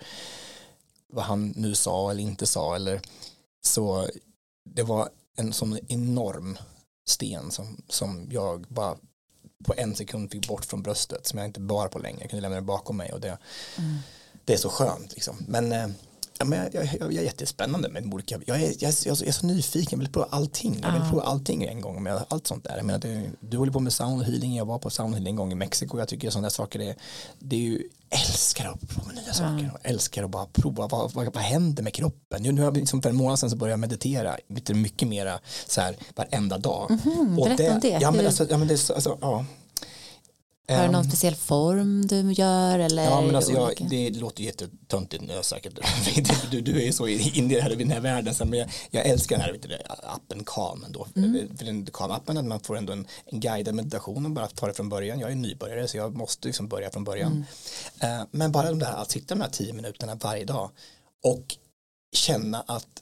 [1.09, 3.01] vad han nu sa eller inte sa eller
[3.61, 4.07] så
[4.65, 6.57] det var en sån enorm
[7.07, 8.97] sten som, som jag bara
[9.65, 12.41] på en sekund fick bort från bröstet som jag inte bar på länge, jag kunde
[12.41, 13.37] lämna det bakom mig och det,
[13.77, 13.97] mm.
[14.45, 15.45] det är så skönt liksom.
[15.47, 15.87] men eh,
[16.41, 19.45] Ja, men jag, jag, jag, är jättespännande med olika, jag är, jag, jag, är så
[19.45, 22.77] nyfiken, jag vill prova allting, jag vill prova allting en gång med allt sånt där.
[22.77, 25.35] Jag menar, det, du håller på med sound healing, jag var på sound healing en
[25.35, 26.95] gång i Mexiko, jag tycker sådana saker är,
[27.39, 29.71] det är ju, älskar att prova nya saker, mm.
[29.83, 32.43] älskar att bara prova, vad, vad, vad händer med kroppen?
[32.43, 34.37] Nu, nu har jag, liksom för en månad sedan så började jag meditera,
[34.73, 36.91] mycket mera så här varenda dag.
[36.91, 37.99] Mm -hmm, berätta det, om det.
[38.01, 39.45] Ja men, alltså, ja, men det, alltså, ja,
[40.75, 42.79] har du någon speciell form du gör?
[42.79, 45.79] Eller ja, men alltså jag, det låter jättetöntigt nu säkert.
[46.51, 48.35] Du, du är så inne i den här världen.
[48.39, 50.83] Men jag, jag älskar den här appen Calm.
[50.83, 51.07] Ändå.
[51.15, 51.57] Mm.
[51.57, 54.73] För den Calm-appen, att man får ändå en, en guidad meditation och bara tar det
[54.73, 55.19] från början.
[55.19, 57.45] Jag är nybörjare så jag måste liksom börja från början.
[58.01, 58.21] Mm.
[58.21, 60.69] Uh, men bara de där, att sitta de här tio minuterna varje dag
[61.23, 61.57] och
[62.15, 63.01] känna att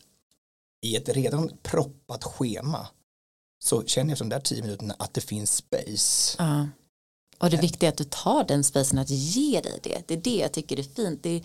[0.82, 2.88] i ett redan proppat schema
[3.64, 6.44] så känner jag som de där tio minuterna att det finns space.
[6.44, 6.66] Uh.
[7.38, 10.04] Och det viktiga är att du tar den spacen att ge dig det.
[10.08, 11.24] Det är det jag tycker är fint.
[11.24, 11.44] Det,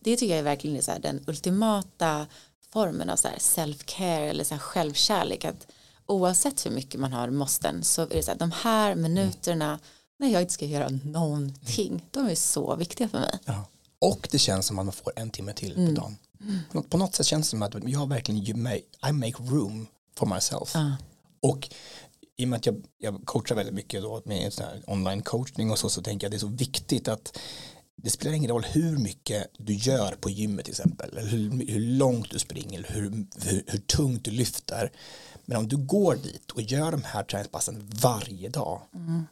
[0.00, 2.26] det tycker jag är verkligen så här, den ultimata
[2.72, 5.44] formen av self-care eller så här självkärlek.
[5.44, 5.66] Att
[6.06, 9.78] oavsett hur mycket man har måsten så är det så här, de här minuterna
[10.18, 13.38] när jag inte ska göra någonting, de är så viktiga för mig.
[13.44, 13.64] Ja.
[13.98, 15.94] Och det känns som att man får en timme till mm.
[15.94, 16.16] på dagen.
[16.40, 16.82] Mm.
[16.88, 18.66] På något sätt känns det som att jag verkligen,
[19.08, 20.70] I make room for myself.
[20.74, 20.96] Ja.
[21.40, 21.68] Och
[22.42, 24.52] i och med att jag, jag coachar väldigt mycket då med
[24.86, 27.38] online coachning och så, så tänker jag att det är så viktigt att
[27.96, 31.80] det spelar ingen roll hur mycket du gör på gymmet till exempel, eller hur, hur
[31.80, 34.92] långt du springer, eller hur, hur, hur, tungt du lyfter.
[35.44, 39.24] Men om du går dit och gör de här träningspassen varje dag, mm.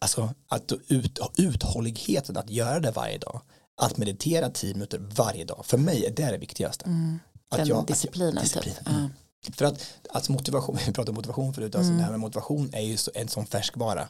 [0.00, 3.40] alltså att ut, uthålligheten att göra det varje dag.
[3.76, 5.66] Att meditera tio minuter varje dag.
[5.66, 6.84] För mig är det det viktigaste.
[6.84, 7.18] Mm.
[7.50, 8.74] Den att jag, disciplinen, att jag, disciplin.
[8.74, 8.94] typ.
[8.94, 9.23] Ja.
[9.52, 11.98] För att alltså motivation, vi pratade om motivation förut, alltså Mm.
[11.98, 14.08] det här med motivation är ju så, en sån färskvara.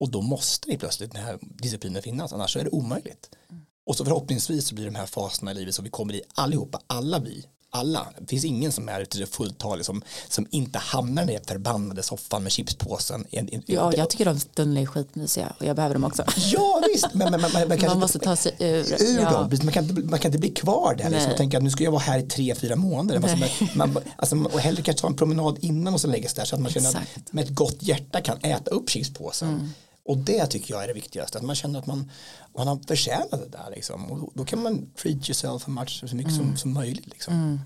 [0.00, 3.30] Och då måste det plötsligt den här disciplinen finnas, annars så är det omöjligt.
[3.50, 3.62] Mm.
[3.86, 6.80] Och så förhoppningsvis så blir de här faserna i livet som vi kommer i allihopa,
[6.86, 8.06] alla vi, alla.
[8.18, 12.52] Det finns ingen som är fulltalig som, som inte hamnar i den förbannade soffan med
[12.52, 13.24] chipspåsen.
[13.30, 16.24] En- en- ja, jag tycker de stunderna är skitmysiga och jag behöver dem också.
[16.52, 19.02] Ja visst, men, men, men, men, man, Man måste ta sig ur.
[19.02, 19.30] ur ja.
[19.30, 19.58] dem.
[19.62, 21.84] Man kan, inte, man kan inte bli kvar där liksom, och tänka att nu ska
[21.84, 23.20] jag vara här i tre, fyra månader.
[23.22, 23.36] Alltså,
[23.74, 26.44] man, man, alltså, och hellre kanske ta en promenad innan och så lägga sig där
[26.44, 26.94] så att man känner att.
[26.94, 27.06] Mm.
[27.30, 29.72] med ett gott hjärta kan äta upp chipspåsen.
[30.04, 32.10] Och det tycker jag är det viktigaste, att man känner att man,
[32.56, 33.70] man har förtjänat det där.
[33.70, 34.10] Liksom.
[34.12, 36.46] Och då, då kan man treat yourself så, much, så mycket Mm.
[36.46, 37.06] som, som möjligt.
[37.06, 37.60] Liksom.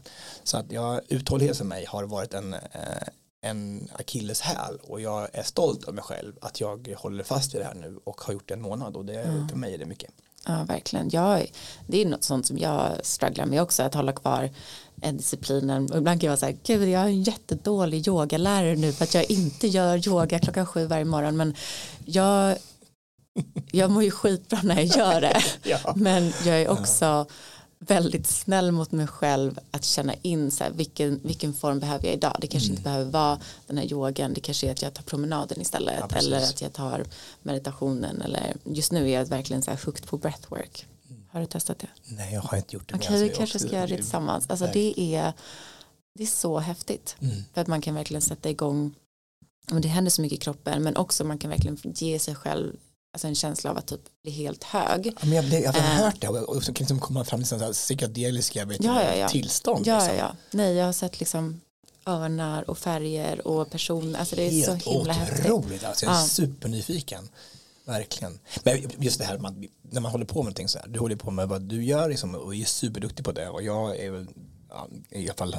[0.45, 2.61] Så att jag, uthållighet för mig har varit en, eh,
[3.41, 7.65] en akilleshäl och jag är stolt av mig själv att jag håller fast vid det
[7.65, 10.11] här nu och har gjort det en månad och det, för mig är det mycket.
[10.47, 11.11] Ja, verkligen.
[11.13, 11.47] Jag,
[11.87, 14.51] det är något sånt som jag strugglar med också, att hålla kvar
[15.03, 15.91] en disciplinen.
[15.91, 19.05] Och ibland kan jag vara så här, gud jag är en jättedålig yogalärare nu för
[19.05, 21.37] att jag inte gör yoga klockan sju varje morgon.
[21.37, 21.55] Men
[22.05, 22.57] jag,
[23.73, 25.43] jag mår ju skitbra när jag gör det.
[25.63, 25.79] Ja.
[25.97, 27.27] Men jag är också
[27.87, 32.15] väldigt snäll mot mig själv att känna in så här, vilken, vilken form behöver jag
[32.15, 32.37] idag.
[32.41, 35.61] Det kanske inte behöver vara den här yogan, det kanske är att jag tar promenaden
[35.61, 37.05] istället Ja, eller att jag tar
[37.43, 40.87] meditationen eller just nu är jag verkligen så här hooked på breathwork.
[41.29, 41.89] Har du testat det?
[42.05, 42.95] Nej, jag har inte gjort det.
[42.95, 44.51] Okej, jag vi kanske ska göra det tillsammans.
[44.51, 45.33] Alltså det är,
[46.15, 47.17] det är så häftigt.
[47.21, 47.45] Mm.
[47.55, 48.95] För att man kan verkligen sätta igång,
[49.71, 52.77] och det händer så mycket i kroppen, men också man kan verkligen ge sig själv
[53.17, 55.07] alltså en känsla av att typ bli helt hög.
[55.07, 55.85] Ja, men jag, jag har Eh.
[56.05, 59.29] hört det och, så kan liksom komma fram till sådana psykedeliska vet Ja, ja, ja.
[59.29, 59.87] tillstånd.
[59.87, 60.17] Ja, ja, liksom.
[60.19, 60.37] ja.
[60.51, 61.61] Nej, jag har sett liksom
[62.07, 64.19] örnar och färger och personer.
[64.19, 65.51] Alltså det är Helt så himla häftigt.
[65.51, 66.27] otroligt, alltså, jag är Ja.
[66.27, 67.29] supernyfiken.
[67.85, 68.39] Verkligen.
[68.65, 71.17] Men just det här man, när man håller på med någonting så här, du håller
[71.17, 74.27] på med vad du gör liksom, och är superduktig på det och jag är väl
[74.69, 75.57] ja, i alla fall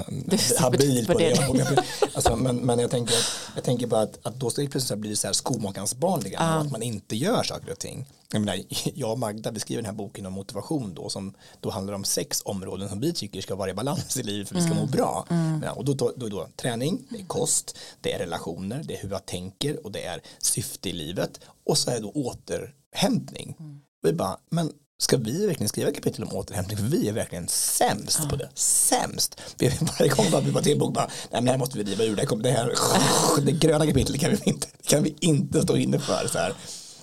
[0.59, 1.29] habil på det.
[1.53, 1.83] det.
[2.13, 3.15] Alltså, men, men jag tänker,
[3.55, 6.19] jag tänker bara att, att då det plötsligt så här bli så här skomakarens barn
[6.19, 6.59] lite grann, Ja.
[6.61, 8.05] att man inte gör saker och ting.
[8.31, 11.93] Jag, menar, jag och Magda beskriver den här boken om motivation då som då handlar
[11.93, 14.65] om sex områden som vi tycker ska vara i balans i livet för att vi
[14.65, 14.85] ska Mm.
[14.85, 15.25] må bra.
[15.29, 19.01] Men, och då, då, då, då träning, det är kost, det är relationer, det är
[19.01, 23.55] hur jag tänker och det är syfte i livet och så är det då återhämtning.
[23.59, 23.81] Mm.
[24.01, 28.29] Vi bara, men ska vi verkligen skriva kapitel om återhämtning för vi är verkligen sämst
[28.29, 28.49] på det.
[28.55, 29.41] Sämst.
[29.57, 29.67] Vi,
[29.99, 31.83] varje gång bara vi bara till en bok bara, nej men det här måste vi
[31.83, 35.61] riva ur, det här, det här det gröna kapitlet kan vi inte, kan vi inte
[35.61, 36.27] stå inne för.
[36.27, 36.53] Så här.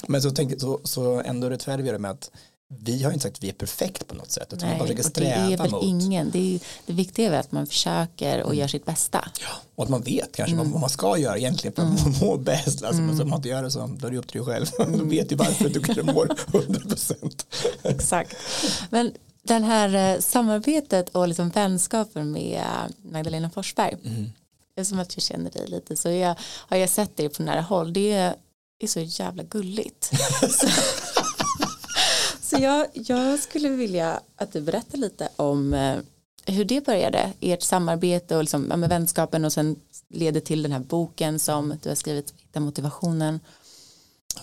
[0.09, 2.30] Men så, tänkte, så, så ändå rättfärdigar vi det med att
[2.68, 4.53] vi har inte sagt att vi är perfekt på något sätt.
[4.53, 5.83] Utan Nej, försöker och det är väl mot.
[5.83, 6.00] Mm.
[6.00, 6.31] ingen.
[6.31, 9.29] Det, är, det viktiga är väl att man försöker och gör sitt bästa.
[9.40, 10.72] Ja, och att man vet kanske Mm.
[10.72, 12.83] vad, man ska göra egentligen för att må bäst.
[12.83, 14.55] Alltså, Men så om man inte gör det så då är det upp till dig
[14.55, 14.66] själv.
[14.87, 14.98] Mm.
[14.98, 17.46] Då vet du varför du kanske mår 100%.
[17.83, 18.37] Exakt.
[18.90, 22.64] Men den här eh, samarbetet och liksom vänskapen med
[23.03, 23.96] Magdalena Forsberg.
[24.05, 24.33] Mm.
[24.85, 25.96] Som att jag känner dig lite.
[25.96, 27.92] Så jag, har jag sett dig på nära håll.
[27.92, 28.35] Det är,
[28.81, 30.11] är så jävla gulligt.
[30.50, 30.66] så
[32.44, 35.98] så jag, jag skulle vilja att du berättar lite om eh,
[36.46, 37.33] hur det började.
[37.40, 39.76] Ert samarbete och liksom, ja, med vänskapen och sen
[40.09, 43.40] leder till den här boken som du har skrivit, Hitta motivationen.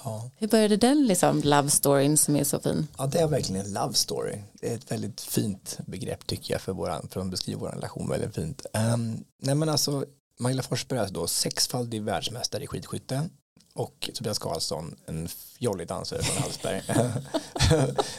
[0.03, 0.29] Ja.
[0.37, 2.87] Hur började den liksom, love storyn som är så fin?
[2.97, 4.41] ja, det är verkligen en love story.
[4.53, 8.09] Det är ett väldigt fint begrepp tycker jag för, våran, för att beskriva vår relation
[8.09, 8.65] väldigt fint.
[8.93, 10.05] Um, nej men alltså,
[10.39, 13.29] Magdalena Forsberg är alltså då sexfaldig världsmästare i skidskytte
[13.73, 16.81] och Tobias Karlsson en fjollig dansare från Hallsberg.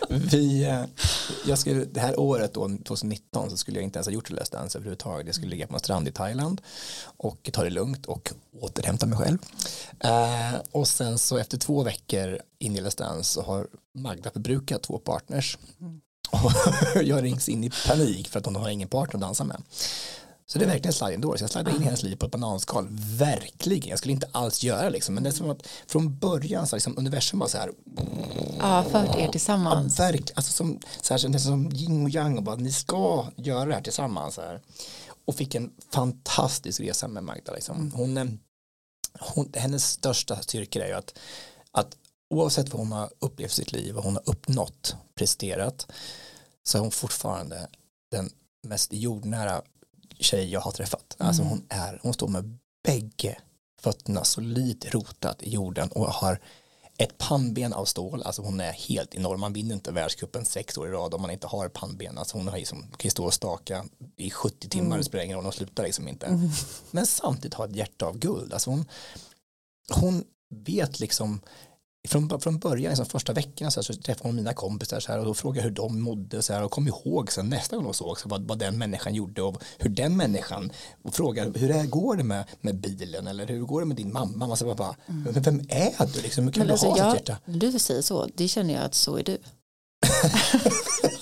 [0.31, 0.85] Vi, eh,
[1.47, 4.53] jag skulle, det här året då, 2019 så skulle jag inte ens ha gjort Let's
[4.53, 5.27] Dance överhuvudtaget.
[5.27, 6.61] Jag skulle ligga på en strand i Thailand
[7.17, 9.39] och ta det lugnt och återhämta mig själv.
[10.01, 14.83] Eh, och sen så efter två veckor in i Let's Dance så har Magda förbrukat
[14.83, 15.59] två partners.
[16.33, 19.63] Och jag rings in i panik för att hon har ingen partner att dansa med.
[20.53, 21.41] Så det är verkligen sliding doors.
[21.41, 22.89] Jag slidade in hennes liv på ett bananskal.
[22.91, 23.89] Verkligen.
[23.89, 25.15] Jag skulle inte alls göra det liksom.
[25.15, 27.71] Men det är som att från början så liksom universum var så här.
[28.59, 30.01] Ja, fört er Ja, tillsammans.
[30.01, 30.33] verkligen.
[30.35, 33.83] Alltså som, så här, som yin och yang och bara ni ska göra det här
[33.83, 34.35] tillsammans.
[34.35, 34.61] Så här.
[35.25, 37.53] Och fick en fantastisk resa med Magda.
[37.53, 37.93] Liksom.
[37.95, 38.25] Hon, eh,
[39.21, 41.19] hon, hennes största styrka är ju att,
[41.71, 41.97] att
[42.31, 45.87] oavsett vad hon har upplevt i sitt liv, vad hon har uppnått, presterat,
[46.63, 47.69] så är hon fortfarande
[48.11, 48.31] den
[48.67, 49.63] mest jordnära
[50.23, 51.17] tjej jag har träffat.
[51.19, 53.39] Alltså hon, är, hon står med bägge
[53.81, 56.41] fötterna solidt rotat i jorden och har
[56.97, 60.89] ett pannben av stål, alltså hon är helt enorm, man vinner inte världscupen sex år
[60.89, 63.35] i rad om man inte har pannben, alltså hon har liksom, kan ju stå och
[63.35, 63.85] staka
[64.17, 66.51] i 70 timmar, det spelar ingen roll, hon slutar liksom inte.
[66.91, 68.85] Men samtidigt har ett hjärta av guld, alltså hon,
[69.91, 71.41] hon vet liksom
[72.09, 75.19] från, från början, liksom första veckorna så, här, så träffade hon mina kompisar så här,
[75.19, 77.85] och då frågade jag hur de mådde så här, och kom ihåg sen nästa gång
[77.85, 81.69] de såg så vad, vad den människan gjorde och hur den människan och frågade hur
[81.69, 83.27] det går det med, med bilen?
[83.27, 84.47] Eller hur går det med din mamma?
[84.47, 85.23] Man så bara, mm.
[85.23, 86.21] men vem är du?
[86.23, 87.37] Liksom, hur kan men du alltså, ha jag, hjärta?
[87.45, 89.39] Du säger så, det känner jag att så är du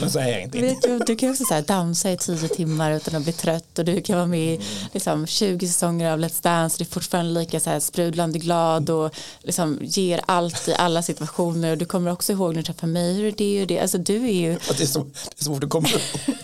[0.00, 0.58] men så är jag inte.
[0.58, 3.84] Du, du kan också så här dansa i tio timmar utan att bli trött och
[3.84, 4.60] du kan vara med i
[4.92, 6.78] liksom, 20 säsonger av Let's Dance.
[6.78, 11.70] Du är fortfarande lika så här sprudlande glad och liksom, ger allt i alla situationer.
[11.70, 13.80] Och du kommer också ihåg när du träffar mig hur är det och det?
[13.80, 15.88] Alltså du är ju det är, så, det är svårt att komma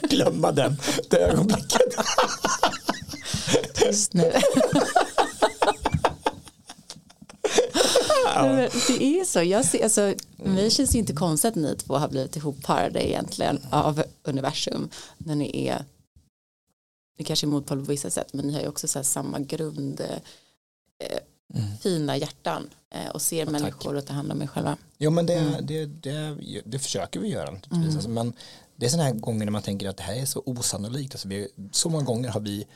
[0.03, 0.77] glömma den
[1.11, 1.97] det ögonblicket.
[3.75, 4.33] Tyst nu
[8.43, 9.43] det är så.
[9.43, 13.61] Jag ser, alltså, mig känns det inte konstigt att ni två har blivit ihopparade egentligen
[13.71, 14.89] av universum.
[15.19, 15.85] När ni är,
[17.19, 20.01] ni kanske är motpol på vissa sätt, men ni har ju också så samma grund,
[20.01, 21.19] eh,
[21.55, 21.77] mm.
[21.77, 24.77] fina hjärtan eh, och ser ja, människor och tar hand om er själva.
[24.99, 25.67] Jo men det, mm.
[25.67, 27.85] det, det, det, försöker vi göra Mm.
[27.85, 28.33] Alltså, men
[28.77, 31.15] det är sådana här gånger när man tänker att det här är så osannolikt.
[31.15, 32.67] Alltså, vi, så många gånger har vi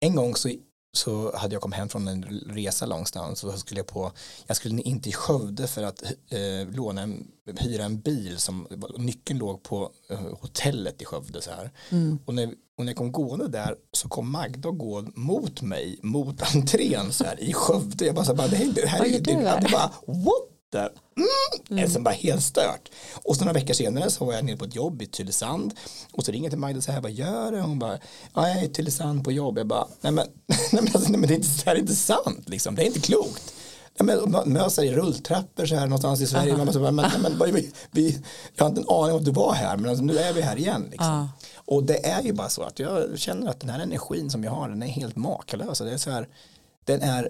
[0.00, 0.50] en gång så
[0.92, 4.12] så hade jag kommit hem från en resa långstans och skulle jag på,
[4.46, 7.26] jag skulle in till Skövde för att eh, låna en,
[7.56, 8.66] hyra en bil som
[8.98, 11.70] nyckeln låg på eh, hotellet i Skövde så här.
[11.90, 12.18] Mm.
[12.24, 12.46] Och, när,
[12.78, 17.24] och när jag kom gående där så kom Magda gå mot mig mot entrén så
[17.24, 18.04] här i Skövde.
[18.04, 20.92] Jag bara så här, det här, det här är, det, det, bara, what där.
[21.16, 21.84] Mm.
[21.84, 22.02] Mm.
[22.02, 22.90] bara helt stört.
[23.24, 25.74] Och så några veckor senare så var jag nere på ett jobb i Tylösand
[26.12, 27.60] och så ringer jag till Magda och säger vad gör du?
[27.60, 27.98] Hon bara,
[28.34, 29.58] ja jag är i Tylösand på jobb.
[29.58, 30.26] Jag bara, nej men,
[30.72, 32.82] nej men, alltså, nej, men det, är inte, det här är inte sant liksom, det
[32.82, 33.54] är inte klokt.
[34.46, 36.56] Möts i rulltrappor så här någonstans i Sverige.
[36.56, 38.22] Man bara, men, men, vi, vi,
[38.54, 40.42] jag har inte en aning om att du var här men alltså, nu är vi
[40.42, 40.88] här igen.
[40.90, 41.28] Liksom.
[41.54, 44.50] Och det är ju bara så att jag känner att den här energin som jag
[44.50, 45.78] har den är helt makalös.
[45.78, 46.28] Det är så här,
[46.84, 47.28] den är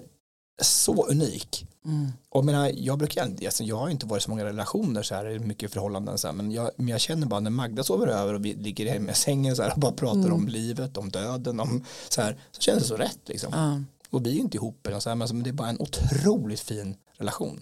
[0.61, 1.65] så unik.
[1.85, 2.11] Mm.
[2.29, 5.73] Och menar, jag brukar alltså, jag har inte varit så många relationer så här, mycket
[5.73, 8.53] förhållanden så här, men, jag, men jag känner bara när Magda sover över och vi
[8.53, 10.33] ligger hemma i sängen så här, och bara pratar mm.
[10.33, 13.53] om livet, om döden, om så här, så känns det så rätt liksom.
[13.53, 13.85] Mm.
[14.09, 16.59] Och vi är ju inte ihop så här, men alltså, det är bara en otroligt
[16.59, 17.59] fin relation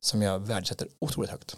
[0.00, 1.56] som jag värdesätter otroligt högt.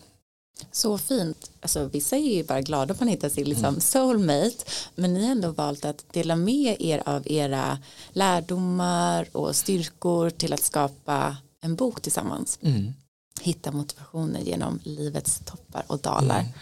[0.72, 1.50] Så fint.
[1.60, 3.80] Alltså, vissa är ju bara glada att man hittar sin liksom, mm.
[3.80, 4.64] soulmate.
[4.94, 7.78] Men ni har ändå valt att dela med er av era
[8.12, 12.58] lärdomar och styrkor till att skapa en bok tillsammans.
[12.62, 12.92] Mm.
[13.40, 16.40] Hitta motivationen genom livets toppar och dalar.
[16.40, 16.52] Mm.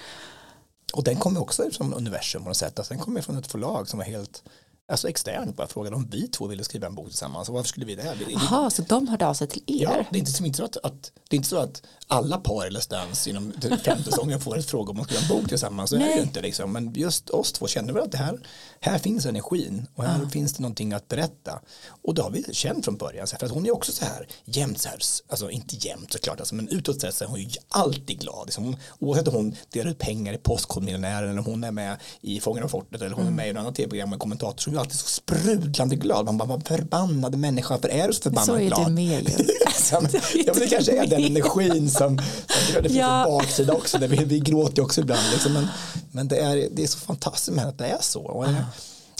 [0.93, 2.79] Och den kommer också från universum på något sätt.
[2.79, 4.43] Alltså, den kommer från ett förlag som var helt
[4.89, 7.87] alltså externt bara frågade om vi två ville skriva en bok tillsammans och varför skulle
[7.87, 8.17] vi det?
[8.29, 9.83] Jaha, så de hörde av sig till er?
[9.83, 12.39] Ja, det är inte, som inte så att, att, det är inte så att alla
[12.39, 13.53] par eller stans inom
[13.85, 16.03] femte säsongen får ett fråga om att skriva en bok tillsammans, Nej.
[16.03, 18.41] är det ju inte liksom, men just oss två kände väl att det här,
[18.81, 20.29] här finns energin och här ja.
[20.29, 21.61] finns det någonting att berätta
[22.03, 24.81] och det har vi känt från början, för att hon är också så här jämt
[24.81, 24.99] så här,
[25.29, 28.65] alltså inte jämt såklart, alltså, men utåt sett så är hon ju alltid glad, liksom.
[28.65, 32.41] hon, oavsett om hon delar ut pengar i Postkodmiljonären eller om hon är med i
[32.41, 33.37] Fångarna och fortet eller hon är mm.
[33.37, 37.37] med i något annat tv-program med kommentator alltid så sprudlande glad, man bara, vad förbannade
[37.37, 38.77] människa, för är du så förbannat glad?
[38.77, 39.35] Så är du med ju.
[39.93, 40.11] ja, men,
[40.47, 43.25] ja, men det kanske är den energin som det finns ja.
[43.25, 45.23] en baksida också, där vi, vi gråter också ibland.
[45.33, 45.67] Liksom, men
[46.13, 48.23] men det, är, det är så fantastiskt med att det är så.
[48.23, 48.65] Och, det,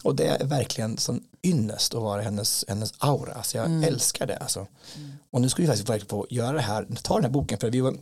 [0.03, 3.33] och det är verkligen sån ynnest att vara hennes, hennes aura.
[3.33, 3.85] Alltså jag mm.
[3.85, 4.37] älskar det.
[4.37, 4.67] Alltså.
[4.97, 5.13] Mm.
[5.31, 7.71] Och nu ska vi faktiskt verkligen få göra det här, ta den här boken för
[7.71, 7.95] vi var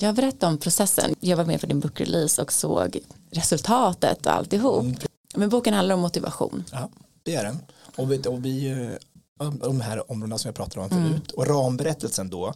[0.00, 1.14] jag berättade om processen.
[1.20, 2.98] Jag var med på din bokrelease och såg
[3.30, 4.82] resultatet och alltihop.
[4.82, 4.96] Mm.
[5.34, 6.64] Men boken handlar om motivation.
[6.72, 6.90] Ja,
[7.22, 7.58] det är den.
[7.96, 8.88] Och vi, och vi
[9.38, 11.32] de här områdena som jag pratade om förut.
[11.32, 11.36] Mm.
[11.36, 12.54] Och ramberättelsen då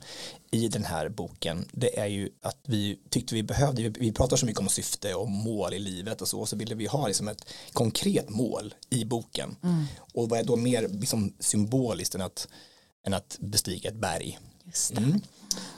[0.50, 4.46] i den här boken det är ju att vi tyckte vi behövde, vi pratar så
[4.46, 7.28] mycket om syfte och mål i livet och så, och så ville vi ha liksom
[7.28, 9.56] ett konkret mål i boken.
[9.62, 9.85] Mm.
[9.98, 12.48] Och vad är då mer liksom symboliskt än att,
[13.06, 14.38] än att bestiga ett berg.
[14.96, 15.20] Mm.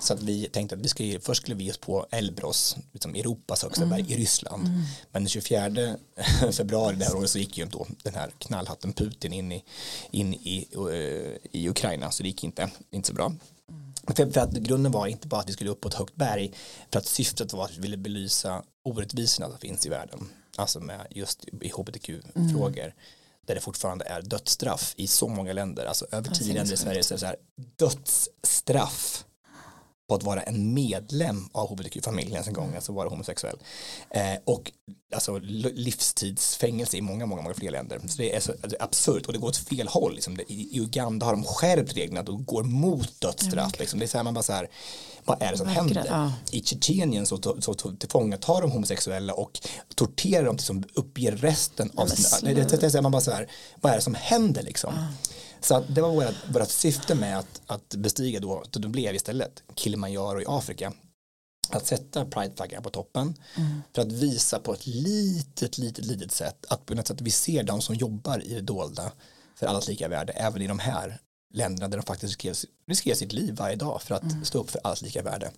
[0.01, 3.63] Så att vi tänkte att vi skulle, först skulle vi oss på Elbros, liksom Europas
[3.63, 3.97] högsta mm.
[3.97, 4.67] berg i Ryssland.
[4.67, 4.83] Mm.
[5.13, 5.97] Men den 24
[6.53, 9.65] februari det här året så gick ju då den här knallhatten Putin in i,
[10.11, 13.27] in i, uh, i Ukraina så det gick inte, inte så bra.
[13.27, 13.93] Mm.
[14.17, 16.53] För, för, att grunden var inte bara att vi skulle upp på ett högt berg
[16.91, 20.29] för att syftet var att vi ville belysa orättvisorna som finns i världen.
[20.57, 22.85] Alltså med just i hbtq-frågor.
[22.85, 22.95] Mm
[23.47, 27.03] där det fortfarande är dödsstraff i så många länder, alltså över tio länder i Sverige
[27.03, 27.37] så är det så här
[27.79, 29.25] dödsstraff
[30.09, 33.57] på att vara en medlem av hbtq-familjen en gång, alltså vara homosexuell.
[34.11, 34.73] Eh, och
[35.15, 38.01] alltså livstidsfängelse i många, många, många fler länder.
[38.09, 40.15] Så det är så alltså, absurt och det går åt fel håll.
[40.15, 40.41] Liksom.
[40.49, 43.75] I, Uganda har de skärpt reglerna och går mot dödsstraff.
[43.75, 43.79] Mm.
[43.79, 43.99] Liksom.
[43.99, 44.69] Det är så här man bara så här,
[45.25, 46.07] vad är det som händer?
[46.09, 46.33] Ja.
[46.51, 49.61] I Tjetjenien så, så, så tillfångatar de homosexuella och
[49.95, 53.49] torterar dem tills de uppger resten av sina, det, det, det, man bara så här,
[53.81, 54.95] vad är det som händer liksom?
[54.97, 55.34] Ja.
[55.65, 60.41] Så det var vårt, vårt syfte med att, att bestiga då, då blev istället Kilimanjaro
[60.41, 60.93] i Afrika
[61.71, 63.83] att sätta prideflaggan på toppen mm.
[63.95, 67.63] för att visa på ett litet, litet, litet sätt att på något sätt vi ser
[67.63, 69.13] de som jobbar i det dolda
[69.57, 71.19] för allas lika värde även i de här
[71.55, 74.45] länderna där de faktiskt riskerar, riskerar sitt liv varje dag för att mm.
[74.45, 75.51] stå upp för allas lika värde.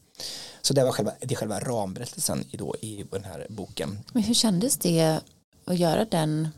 [0.62, 3.98] Så det var själva, det är själva ramberättelsen i, då, i den här boken.
[4.12, 5.20] Men hur kändes det
[5.64, 6.48] att göra den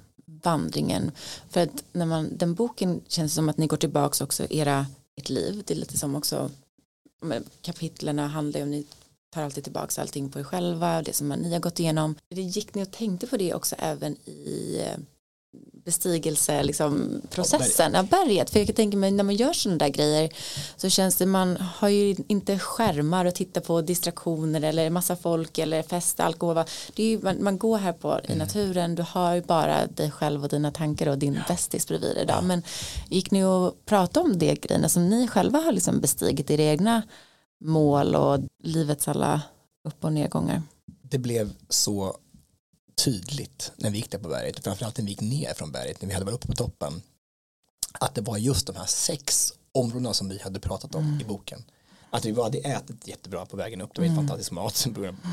[0.42, 1.10] vandringen?
[1.48, 4.86] För att när man, den boken känns som att ni går tillbaka också era
[5.16, 5.62] ert liv.
[5.66, 6.50] Det är lite som också
[7.62, 8.86] kapitlerna handlar om ni
[9.30, 12.14] tar alltid tillbaka allting på er själva och det som ni har gått igenom.
[12.28, 14.98] Det gick ni och tänkte på det också även i eh,
[15.88, 18.51] eh, bestigelse liksom, processen av berget.
[18.51, 20.33] För jag kan tänka mig när man gör sådana där grejer
[20.77, 25.59] så känns det man har ju inte skärmar och titta på distraktioner eller massa folk
[25.59, 26.64] eller fest, alkohol.
[26.94, 28.38] Det är ju, man, man går här på i mm.
[28.38, 32.24] naturen, du har ju bara dig själv och dina tankar och din bästis bredvid dig.
[32.29, 32.40] Ja.
[32.40, 32.62] Men
[33.09, 37.03] gick ni och pratade om det grejerna som ni själva har liksom bestigit era egna
[37.61, 39.42] mål och livets alla
[39.85, 40.62] upp och nedgångar?
[41.03, 42.16] Det blev så
[43.04, 46.08] tydligt när vi gick där på berget, framförallt när vi gick ner från berget, när
[46.08, 47.02] vi hade varit uppe på toppen,
[47.92, 51.20] att det var just de här sex områdena som vi hade pratat om mm.
[51.20, 51.64] i boken.
[52.11, 54.16] Att vi hade ätit jättebra på vägen upp, det var mm.
[54.16, 54.87] fantastisk mat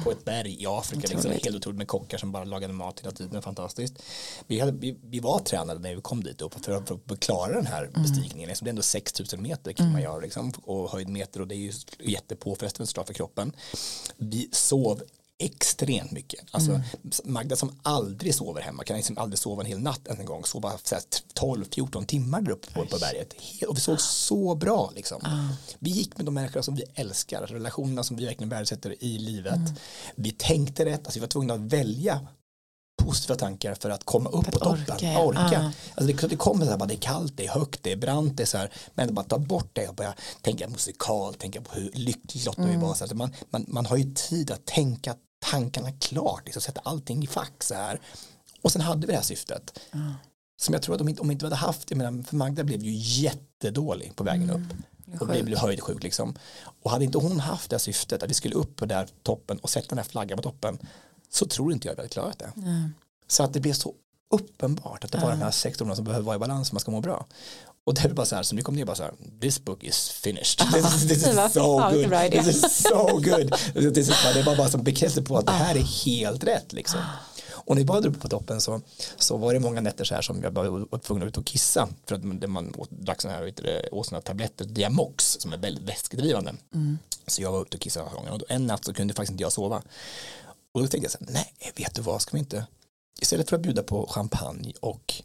[0.04, 3.12] på ett berg i Afrika, liksom, helt otroligt med kockar som bara lagade mat hela
[3.12, 4.04] tiden, fantastiskt.
[4.48, 7.20] Vi, hade, vi, vi var tränade när vi kom dit upp för att, för att
[7.20, 8.02] klara den här mm.
[8.02, 11.56] bestigningen, liksom, det är ändå 6000 meter kan man göra liksom, och höjdmeter och det
[11.56, 13.52] är ju jättepåfrestande för kroppen.
[14.18, 15.02] Vi sov
[15.40, 16.46] extremt mycket.
[16.52, 16.84] Alltså mm.
[17.24, 20.72] Magda som aldrig sover hemma kan liksom aldrig sova en hel natt en gång, sova
[21.34, 23.34] 12-14 timmar där uppe på, på berget.
[23.68, 25.22] Och vi såg så bra liksom.
[25.26, 25.48] Mm.
[25.80, 29.56] Vi gick med de människor som vi älskar, relationerna som vi verkligen värdesätter i livet.
[29.56, 29.76] Mm.
[30.16, 32.28] Vi tänkte rätt, alltså vi var tvungna att välja
[32.98, 34.96] positiva tankar för att komma upp på toppen.
[34.96, 35.20] Orka.
[35.20, 35.60] orka.
[35.60, 35.70] Uh.
[35.96, 37.96] Alltså det, det kommer så här, bara, det är kallt, det är högt, det är
[37.96, 41.62] brant, det är så här, men bara ta bort det och börja tänka musikal, tänka
[41.62, 42.76] på hur lycklig Lotta mm.
[42.76, 42.94] vi var.
[42.94, 45.16] Så att man, man, man har ju tid att tänka
[45.52, 48.00] tankarna klart, liksom, sätta allting i fack så här.
[48.62, 49.80] Och sen hade vi det här syftet.
[49.92, 50.14] Mm.
[50.58, 52.64] Som jag tror att om inte, om inte vi hade haft, jag menar, för Magda
[52.64, 54.62] blev ju jättedålig på vägen mm.
[54.62, 54.74] upp.
[55.22, 56.36] Och blev höjdsjuk liksom.
[56.82, 59.58] Och hade inte hon haft det här syftet, att vi skulle upp på där toppen
[59.58, 60.78] och sätta den här flaggan på toppen,
[61.30, 62.52] så tror inte jag att vi hade klarat det.
[62.58, 62.94] Mm.
[63.28, 63.94] Så att det blev så
[64.30, 66.80] uppenbart att det var de här sektorerna som behöver vara i balans för att man
[66.80, 67.26] ska må bra.
[67.86, 69.84] Och det är bara så här, som vi kom ner bara så här, this book
[69.84, 70.60] is finished.
[70.74, 72.32] This, this is so good.
[72.32, 73.52] This is so good.
[74.34, 77.00] det var bara som bekräftelse på att det här är helt rätt liksom.
[77.66, 78.82] Och när vi badade uppe på toppen så,
[79.18, 81.90] så var det många nätter så här som jag var tvungen att ut och kissa
[82.06, 83.54] för att man åt, drack sådana här,
[83.92, 86.56] åt sådana tabletter, Diamox som är väldigt vätskedrivande.
[86.74, 86.98] Mm.
[87.28, 89.52] Så jag var ute och kissade gången och en natt så kunde faktiskt inte jag
[89.52, 89.82] sova.
[90.72, 92.66] Och då tänkte jag så här, nej, vet du vad, ska vi inte,
[93.22, 95.24] istället för att bjuda på champagne och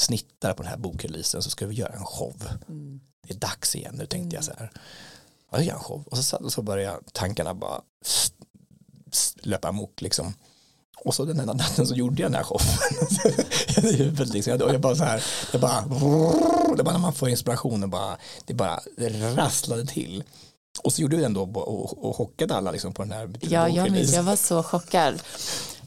[0.00, 2.34] snittar på den här bokreleasen så ska vi göra en show.
[2.68, 3.00] Mm.
[3.26, 4.70] Det är dags igen nu tänkte jag så här.
[5.50, 6.04] Ja, jag gör en show.
[6.06, 7.80] Och så, så började tankarna bara
[9.42, 10.34] löpa amok liksom.
[11.04, 12.66] Och så den enda natten så gjorde jag den här showen
[13.92, 14.58] i huvudet liksom.
[14.58, 15.80] Jag, bara så här, det bara,
[16.76, 18.80] det bara när man får inspirationen bara, det bara
[19.36, 20.24] rasslade till.
[20.82, 23.30] Och så gjorde vi den då och, och chockade alla liksom på den här.
[23.40, 25.22] Ja, jag minns, jag var så chockad.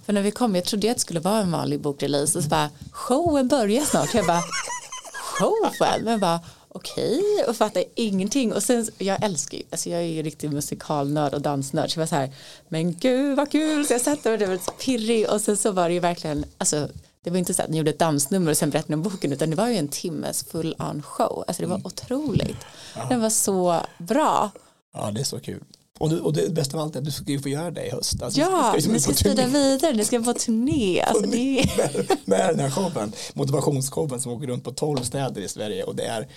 [0.06, 2.50] För när vi kom, jag trodde att det skulle vara en vanlig bokrelease och så
[2.50, 4.14] bara showen börjar snart.
[4.14, 4.44] Jag bara
[5.40, 6.40] showen, men bara
[6.70, 8.54] okej okay, och fattar ingenting.
[8.54, 11.92] Och sen jag älskar ju, alltså jag är ju riktig musikalnörd och dansnörd.
[11.92, 12.34] Så jag var så här
[12.70, 13.86] men gud vad kul.
[13.86, 15.30] Så jag satt där och det var pirrig.
[15.30, 16.88] Och sen så var det ju verkligen alltså
[17.24, 19.50] det var inte så att ni gjorde ett dansnummer och sen berättade om boken utan
[19.50, 21.44] det var ju en timmes full on show.
[21.48, 21.86] Alltså det var mm.
[21.86, 22.66] otroligt.
[23.10, 24.52] Den var så bra.
[24.94, 25.64] Ja det är så kul
[26.00, 27.86] och, du, och det bästa av allt är att du ska ju få göra det
[27.86, 28.22] i höst.
[28.22, 31.02] Alltså, ja, ska, ni ska sprida vidare, ni ska på turné.
[31.02, 31.78] Alltså, det är...
[31.78, 35.96] med, med den här showen, motivationsshowen som åker runt på tolv städer i Sverige och
[35.96, 36.28] det är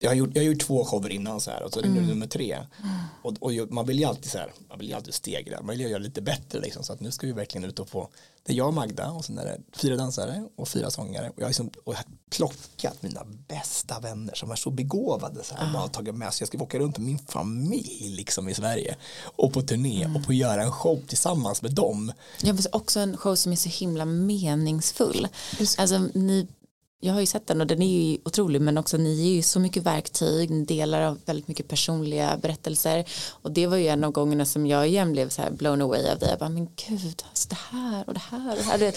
[0.00, 1.88] jag har, gjort, jag har gjort två shower innan så här och så är det
[1.88, 2.06] mm.
[2.06, 2.52] nummer tre.
[2.52, 2.96] Mm.
[3.22, 5.80] Och, och, man vill ju alltid så här, man vill ju alltid stegra, man vill
[5.80, 8.08] ju göra lite bättre liksom så att nu ska vi verkligen ut och få,
[8.42, 11.34] det är jag och Magda och sen är det fyra dansare och fyra sångare och
[11.36, 15.54] jag har liksom, och jag har plockat mina bästa vänner som är så begåvade så
[15.54, 15.72] här, ah.
[15.72, 19.52] bara tagit med sig, jag ska åka runt med min familj liksom i Sverige och
[19.52, 20.16] på turné mm.
[20.16, 22.12] och på göra en show tillsammans med dem.
[22.42, 25.28] Ja, också en show som är så himla meningsfull.
[25.78, 26.46] Alltså ni
[27.00, 29.42] jag har ju sett den och den är ju otrolig men också ni ger ju
[29.42, 34.04] så mycket verktyg, ni delar av väldigt mycket personliga berättelser och det var ju en
[34.04, 36.30] av gångerna som jag igen blev så här blown away av det.
[36.30, 38.94] Jag bara men gud, alltså det här och det här och det här.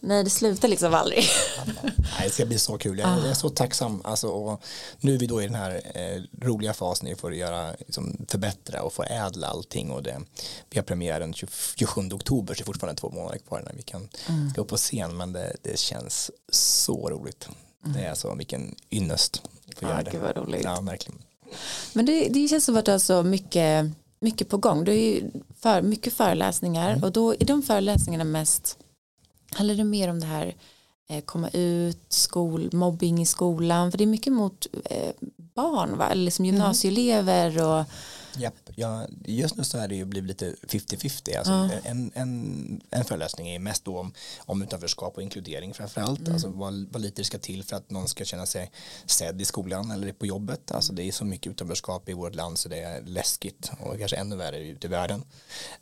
[0.00, 1.24] nej det slutar liksom aldrig.
[1.96, 4.62] nej det ska bli så kul, jag, jag är så tacksam alltså, och
[5.00, 8.82] nu är vi då i den här eh, roliga fasen vi får göra, liksom, förbättra
[8.82, 10.20] och förädla allting och det,
[10.70, 13.82] vi har premiär den 27 oktober så det är fortfarande två månader kvar när vi
[13.82, 14.52] kan mm.
[14.56, 17.39] gå på scen men det, det känns så roligt.
[17.84, 19.42] Det är alltså vilken ynnest
[19.80, 20.10] Ja, det.
[20.10, 20.64] gud vad roligt.
[20.64, 21.18] Ja, verkligen.
[21.92, 24.84] Men det, det känns som att du har så mycket, mycket på gång.
[24.84, 27.04] Du har ju för, mycket föreläsningar Mm.
[27.04, 28.78] och då är de föreläsningarna mest,
[29.50, 30.54] handlar det mer om det här
[31.08, 35.12] eh, komma ut, skol, mobbing i skolan, för det är mycket mot eh,
[35.54, 36.08] barn, va?
[36.08, 36.54] eller liksom Mm.
[36.54, 37.84] gymnasieelever och
[38.36, 41.36] Japp, ja, just nu så är det ju blivit lite 50-50.
[41.38, 41.70] Alltså Ja.
[41.84, 46.28] en, en, en föreläsning är mest då om, om utanförskap och inkludering framförallt.
[46.28, 48.70] Alltså vad, vad lite det ska till för att någon ska känna sig
[49.06, 50.70] sedd i skolan eller på jobbet.
[50.72, 54.16] Alltså det är så mycket utanförskap i vårt land så det är läskigt och kanske
[54.16, 55.24] ännu värre ute i världen.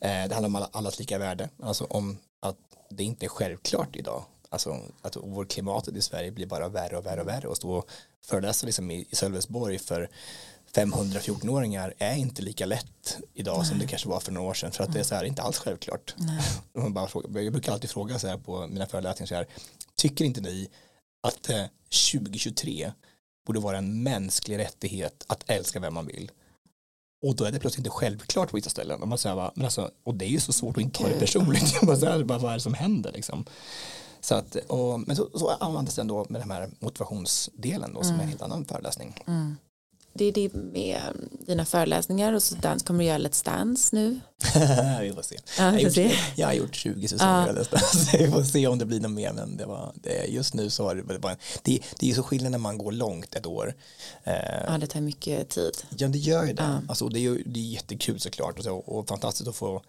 [0.00, 1.48] Eh, det handlar om alla, allas lika värde.
[1.62, 2.56] Alltså om att
[2.90, 4.24] det inte är självklart idag.
[4.50, 7.72] Alltså att vår klimatet i Sverige blir bara värre och värre och värre och stå
[7.72, 7.90] och
[8.24, 10.10] föreläsa liksom i, i Sölvesborg för
[10.74, 14.72] 500 14-åringar är inte lika lätt idag som det kanske var för några år sedan
[14.72, 16.14] för att det är så här inte alls självklart.
[16.72, 19.46] Man bara frågar, jag brukar alltid fråga så här på mina föreläsningar så här,
[19.96, 20.68] tycker inte ni
[21.22, 21.64] att eh,
[22.12, 22.92] 2023
[23.46, 26.30] borde vara en mänsklig rättighet att älska vem man vill?
[27.26, 29.02] Och då är det plötsligt inte självklart på vissa ställen.
[29.02, 31.08] Och, man säger bara, men alltså, och det är ju så svårt att inte ta
[31.08, 31.80] det personligt.
[31.82, 33.44] Bara, så här, bara, vad är det som händer liksom?
[34.20, 38.14] Så att, och, men så, så användes den då med den här motivationsdelen då, som
[38.14, 39.14] är en helt annan föreläsning.
[40.18, 41.00] Det är det med
[41.46, 44.20] dina föreläsningar och så dans, kommer du göra Let's Dance nu?
[45.00, 45.36] vi får se.
[45.58, 46.12] Ja, jag, har gjort, se.
[46.36, 47.52] jag har gjort 20 säsonger Ja.
[47.52, 50.54] detta, så vi får se om det blir något mer men det var, det, just
[50.54, 53.46] nu så har det bara det, det är så skillnad när man går långt ett
[53.46, 53.74] år
[54.24, 54.32] eh,
[54.66, 55.72] Ja, det tar mycket tid.
[55.96, 56.80] ja det gör ju det, Ja.
[56.88, 59.82] alltså, det, är det är jättekul såklart och, så, och fantastiskt att få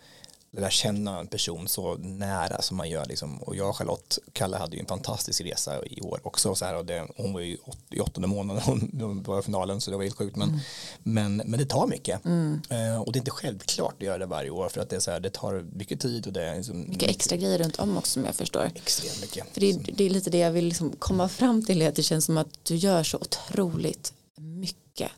[0.51, 3.37] lära känna en person så nära som man gör liksom.
[3.43, 6.75] och jag och Charlotte Kalle hade ju en fantastisk resa i år också så här,
[6.75, 9.97] och det, hon var ju åt, i åttonde månaden hon, var i finalen så det
[9.97, 10.59] var helt sjukt men,
[11.03, 14.49] men, men det tar mycket eh, och det är inte självklart att göra det varje
[14.49, 16.79] år för att det, är så här, det tar mycket tid och det är liksom,
[16.89, 18.71] Mycket extra grejer runt om också som jag förstår.
[18.75, 21.87] extremt mycket För det, är- det är lite det jag vill liksom komma fram till,
[21.87, 25.11] att det känns som att du gör så otroligt mycket.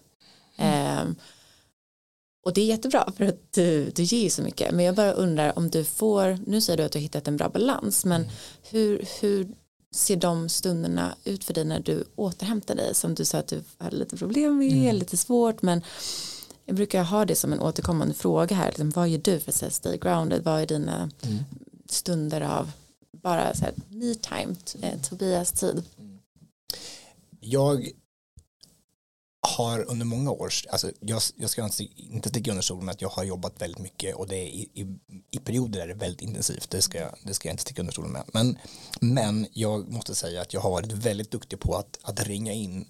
[0.57, 1.15] Ehm,
[2.43, 4.71] och det är jättebra för att du, du ger ju så mycket.
[4.71, 7.37] Men jag bara undrar om du får, nu säger du att du har hittat en
[7.37, 8.29] bra balans, men
[8.69, 9.47] hur, hur
[9.91, 12.95] ser de stunderna ut för dig när du återhämtar dig?
[12.95, 15.81] Som du sa att du hade lite problem med, lite svårt, men
[16.65, 18.67] jag brukar ha det som en återkommande fråga här.
[18.67, 20.43] Liksom, vad gör du för att stay grounded?
[20.43, 21.09] Vad är dina
[21.89, 22.71] stunder av
[23.11, 25.83] bara så här me time, eh, Tobias tid?
[27.41, 27.89] jag
[29.57, 33.09] har under många år, alltså jag, jag ska inte, sticka under stol med att jag
[33.09, 34.85] har jobbat väldigt mycket och det är i, i,
[35.31, 37.91] i perioder är det väldigt intensivt, det ska, jag- det ska jag inte sticka under
[37.93, 38.23] stol med.
[38.33, 38.57] Men,
[39.01, 42.85] men jag måste säga att jag har varit väldigt duktig på att, att ringa in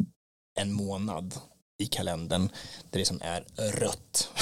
[0.59, 1.35] en månad
[1.77, 2.49] i kalendern
[2.89, 4.29] där det som är rött.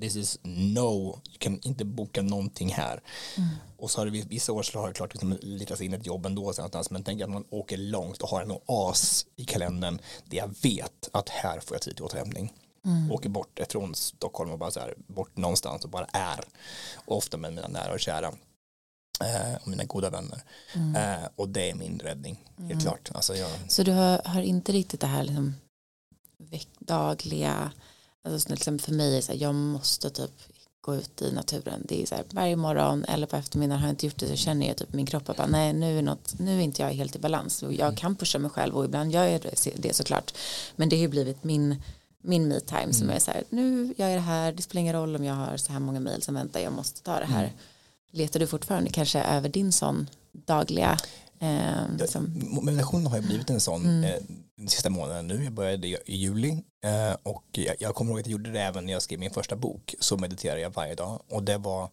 [0.00, 3.02] This is no, du kan inte boka någonting här.
[3.76, 6.26] Och så har det vissa år så har det klart liksom litat in ett jobb
[6.26, 6.52] ändå
[6.90, 11.08] men tänk att man åker långt och har en oas i kalendern där jag vet
[11.12, 12.52] att här får jag tid till återhämtning.
[13.10, 16.40] Åker bort från Stockholm och bara så här bort någonstans och bara är.
[16.94, 18.32] Och ofta med mina nära och kära.
[19.24, 20.42] Eh, och mina goda vänner.
[20.74, 23.10] Eh, och det är min räddning, helt klart.
[23.14, 25.54] Alltså jag, Så du har, har inte riktigt det här liksom
[26.78, 27.72] dagliga,
[28.24, 30.30] alltså till exempel för mig är det så här, jag måste typ
[30.80, 31.82] gå ut i naturen.
[31.88, 34.36] Det är så här, varje morgon eller på eftermiddagen har jag inte gjort det så
[34.36, 36.90] känner jag typ min kropp att bara, nej nu är, något, nu är inte jag
[36.90, 37.62] helt i balans.
[37.62, 39.40] Och jag kan pusha mig själv och ibland gör jag
[39.76, 40.34] det, såklart.
[40.76, 41.82] Men det har ju blivit min,
[42.22, 44.94] min me time som är så här, nu gör jag det här, det spelar ingen
[44.94, 47.52] roll om jag har så här många mejl som väntar, jag måste ta det här.
[48.10, 50.98] Letar du fortfarande kanske över din sån dagliga
[51.40, 52.22] eh, liksom,
[52.62, 54.14] Meditationen har ju blivit en sån eh,
[54.56, 55.44] den sista månaden nu.
[55.44, 58.60] Jag började i i juli eh, och jag, jag kommer ihåg att jag gjorde det
[58.60, 59.94] även när jag skrev min första bok.
[60.00, 61.90] Så mediterade jag varje dag och det var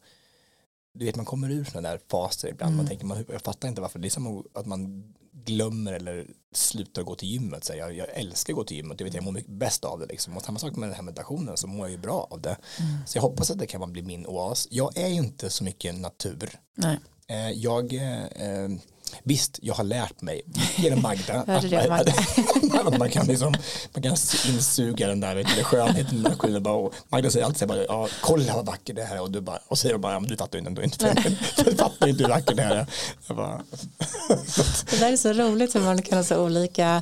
[0.93, 2.75] du vet man kommer ur sådana där faser ibland.
[2.75, 3.99] Man tänker, man, jag fattar inte varför.
[3.99, 5.13] Det är som att man
[5.45, 7.63] glömmer eller slutar gå till gymmet.
[7.63, 8.99] Så jag, jag älskar att gå till gymmet.
[8.99, 10.05] Jag, vet, jag mår mycket bäst av det.
[10.05, 10.37] Liksom.
[10.37, 12.57] Och samma sak med den här meditationen så mår jag ju bra av det.
[13.05, 14.67] Så jag hoppas att det kan bli min oas.
[14.71, 16.59] Jag är ju inte så mycket natur.
[16.75, 16.99] nej.
[17.29, 18.69] Eh, Jag, eh,
[19.23, 20.41] visst, jag har lärt mig
[20.75, 23.53] genom Magda det, att, att man kan liksom,
[23.93, 24.11] man kan
[24.47, 26.35] insuga den där vet du, skönheten.
[26.39, 29.31] Kunde bara, och Magda säger alltid bara, ja, kolla vad vacker det här är och
[29.31, 31.15] du bara, och säger bara, ja, men du fattar ju inte, inte
[31.65, 32.75] du fattar inte hur vacker det här
[33.27, 33.33] är.
[33.33, 33.63] Bara,
[34.89, 37.01] Det där är så roligt hur man kan ha så olika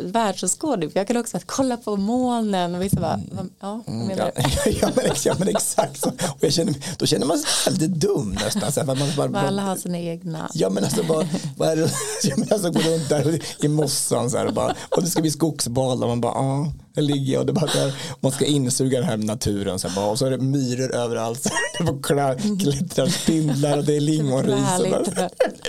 [0.00, 0.90] världsåskådning.
[0.94, 4.42] Jag kan också att kolla på molnen och vissa bara, vad- ja, vad menar ja,
[4.64, 4.70] du?
[4.82, 6.08] ja, men, ex- ja men exakt så.
[6.08, 8.72] Och jag känner, då känner man sig lite dum nästan.
[8.72, 10.50] Så här, man bara, Vad alla har sina egna.
[10.54, 11.90] Ja men alltså bara, det,
[12.22, 15.20] jag menar alltså gå runt där i mossan så här och bara, och det ska
[15.22, 18.44] bli skogsbal och man bara, ja, Där ligger jag och det bara där, man ska
[18.44, 21.42] insuga den här naturen så här, bara, och så är det myror överallt.
[21.78, 24.54] Det kla- klättrar spindlar och det är lingonris.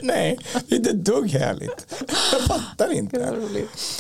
[0.02, 1.96] Nej, det är inte dugg härligt.
[2.32, 3.18] Jag fattar inte.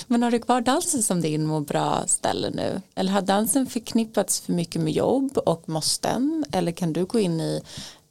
[0.07, 2.81] Men har du kvar dansen som din må bra ställe nu?
[2.95, 6.45] Eller har dansen förknippats för mycket med jobb och måsten?
[6.51, 7.61] Eller kan du gå in i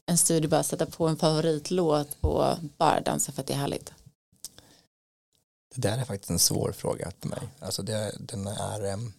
[0.06, 2.44] en studio och bara sätta på en favoritlåt och
[2.78, 3.92] bara dansa för att det är härligt?
[5.76, 7.38] Det där är faktiskt en svår fråga för mig.
[7.60, 9.12] Alltså det, den är, em,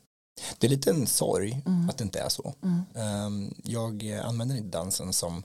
[0.58, 2.54] det är lite en sorg att det inte är så.
[2.96, 5.44] Em, Jag använder inte dansen som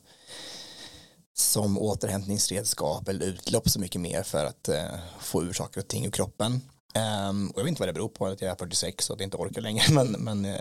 [1.35, 4.85] som återhämtningsredskap eller utlopp så mycket mer för att eh,
[5.21, 6.61] få ur saker och ting ur kroppen.
[6.95, 9.21] Em, och jag vet inte vad det beror på att jag är 46 och att
[9.21, 10.57] jag inte orkar längre men, men,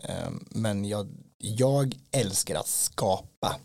[0.50, 3.56] men jag, jag älskar att skapa.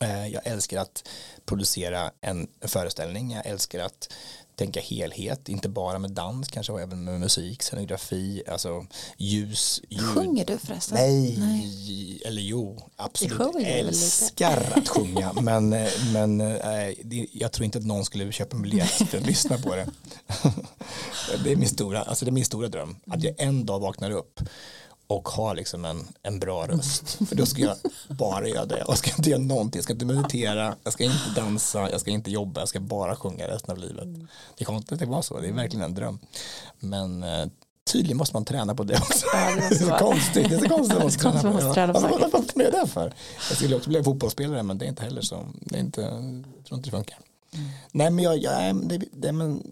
[0.00, 1.08] Eh, jag älskar att
[1.44, 3.30] producera en föreställning.
[3.32, 4.12] Jag älskar att
[4.58, 8.86] tänka helhet, inte bara med dans, kanske även med musik, scenografi, alltså
[9.16, 10.00] ljus, ljud.
[10.00, 10.98] Sjunger du förresten?
[10.98, 13.66] Nej, eller jo, absolut.
[13.66, 15.70] Älskar att sjunga, men,
[16.12, 19.58] men eh, det, jag tror inte att någon skulle köpa en biljett för att lyssna
[19.58, 19.86] på det.
[21.44, 24.10] det, är min stora, alltså det är min stora dröm, att jag en dag vaknar
[24.10, 24.40] upp
[25.08, 27.28] och har liksom en, en bra röst.
[27.28, 27.76] För då ska jag
[28.08, 28.84] bara göra det.
[28.86, 29.78] Jag ska inte göra någonting.
[29.78, 33.16] Jag ska inte meditera, jag ska inte dansa, jag ska inte jobba, jag ska bara
[33.16, 34.08] sjunga resten av livet.
[34.56, 36.18] Det är konstigt att det var så, det är verkligen en dröm.
[36.78, 37.46] Men eh,
[37.92, 39.26] tydligen måste man träna på det också.
[39.32, 39.98] Ja, det det, är så vara.
[39.98, 40.96] konstigt, det är så konstigt
[41.26, 42.08] att man måste träna på det.
[42.08, 43.14] träna på är det för?
[43.48, 45.46] Jag skulle också bli fotbollsspelare men det är inte heller så.
[45.60, 47.18] Det är inte, jag tror inte det funkar.
[47.92, 49.62] Nej men jag, jag det, det, men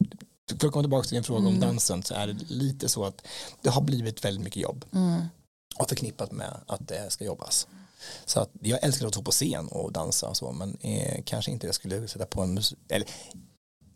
[0.47, 3.26] för att komma tillbaka till din fråga om dansen så är det lite så att
[3.62, 4.84] det har blivit väldigt mycket jobb
[5.78, 7.66] och förknippat med att det ska jobbas.
[8.24, 11.51] Så att jag älskar att stå på scen och dansa och så men eh, kanske
[11.51, 13.09] inte jag skulle sätta på en musik, eller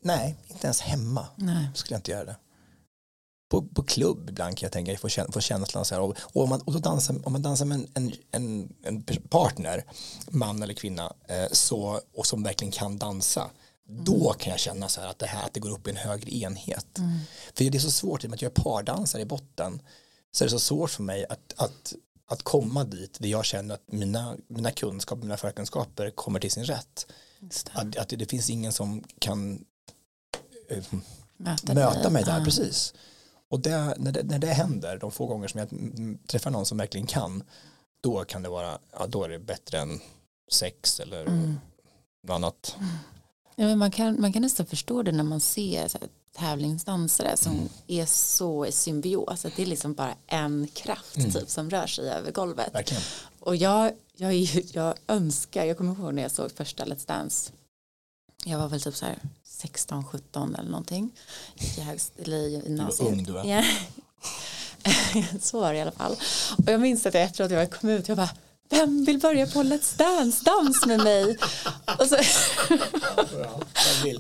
[0.01, 1.69] nej, inte ens hemma Nej.
[1.75, 2.37] skulle jag inte göra det.
[3.51, 6.43] På, på klubb ibland kan jag tänka, jag får, får känslan så här, och, och,
[6.43, 9.85] om, man, och då dansar, om man dansar med en, en, en, en partner,
[10.31, 13.51] man eller kvinna, eh, så, och som verkligen kan dansa,
[13.91, 15.97] då kan jag känna så här att det här att det går upp i en
[15.97, 16.87] högre enhet.
[17.55, 19.83] För det är så svårt, i och med att jag är pardansare i botten,
[20.33, 21.95] så är det så svårt för mig att, att,
[22.27, 26.65] att komma dit där jag känner att mina, mina kunskaper, mina förkunskaper kommer till sin
[26.65, 27.07] rätt.
[27.73, 29.65] Att, att det, det finns ingen som kan
[30.69, 30.85] eh,
[31.37, 32.45] Möta, möta mig där, Ja.
[32.45, 32.95] precis.
[33.49, 36.67] Och det, när, det, när det händer, de få gånger som jag mm, träffar någon
[36.67, 37.43] som verkligen kan,
[38.01, 40.01] då kan det vara, ja, då är det bättre än
[40.53, 41.59] sex eller Mm.
[42.23, 42.77] något annat.
[43.57, 47.37] Ja, men man, kan, man kan nästan förstå det när man ser så här, tävlingsdansare
[47.37, 47.69] som Mm.
[47.87, 49.45] är så i symbios.
[49.45, 51.31] Att det är liksom bara en kraft Mm.
[51.33, 52.75] typ, som rör sig över golvet.
[52.75, 53.03] Verkligen.
[53.41, 54.35] Och jag, jag,
[54.73, 57.53] jag önskar, jag kommer ihåg när jag såg första Let's Dance.
[58.45, 61.11] Jag var väl typ så här 16, 17 eller någonting.
[61.77, 63.09] I, högst, eller i gymnasiet.
[63.13, 63.45] ung du var.
[63.45, 63.65] Ja.
[65.41, 66.17] så var det i alla fall.
[66.59, 68.31] Och jag minns att jag efteråt jag kom ut, jag bara
[68.71, 71.37] vem vill börja på Let's Dance, dans med mig?
[71.99, 72.17] Och, så,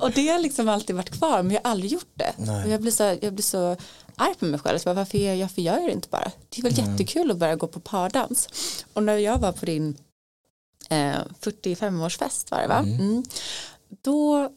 [0.00, 2.34] och det har liksom alltid varit kvar men jag har aldrig gjort det.
[2.38, 2.64] Nej.
[2.64, 3.76] Och jag, blir så, jag blir så
[4.16, 4.78] arg på mig själv.
[4.78, 6.32] Så varför, jag, varför gör jag det inte bara?
[6.48, 8.48] Det är väl jättekul att börja gå på pardans.
[8.92, 9.96] Och när jag var på din
[10.88, 12.78] eh, 45-årsfest var det va?
[12.78, 13.24] Mm.
[14.02, 14.50] Då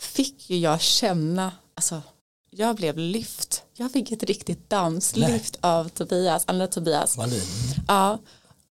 [0.00, 2.02] fick ju jag känna, alltså
[2.50, 3.62] jag blev lyft.
[3.74, 7.16] Jag fick ett riktigt danslyft av Tobias, andra Tobias.
[7.16, 7.42] Wallin.
[7.88, 8.18] Ja,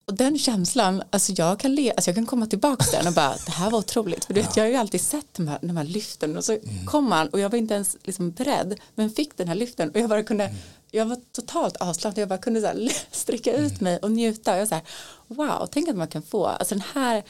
[0.06, 3.12] och den känslan, alltså jag kan, le, alltså jag kan komma tillbaka till den och
[3.12, 4.24] bara, det här var otroligt.
[4.24, 6.36] För du vet, jag har ju alltid sett de här, de här lyften.
[6.36, 9.54] Och så kom han och jag var inte ens liksom beredd, men fick den här
[9.54, 9.90] lyften.
[9.90, 10.54] Och jag bara kunde,
[10.90, 14.52] jag var totalt avslappnad, jag bara kunde så här, sträcka ut mig och njuta.
[14.52, 14.84] Och jag så här,
[15.28, 17.22] wow, tänk att man kan få, alltså den här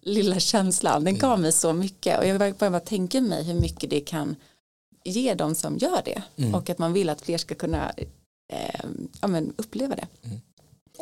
[0.00, 2.18] lilla känslan, den gav mig så mycket.
[2.18, 4.36] Och jag bara, bara, tänka mig hur mycket det kan
[5.04, 6.22] ge de som gör det.
[6.54, 7.92] Och att man vill att fler ska kunna
[8.52, 8.84] eh,
[9.20, 10.06] ja, men uppleva det.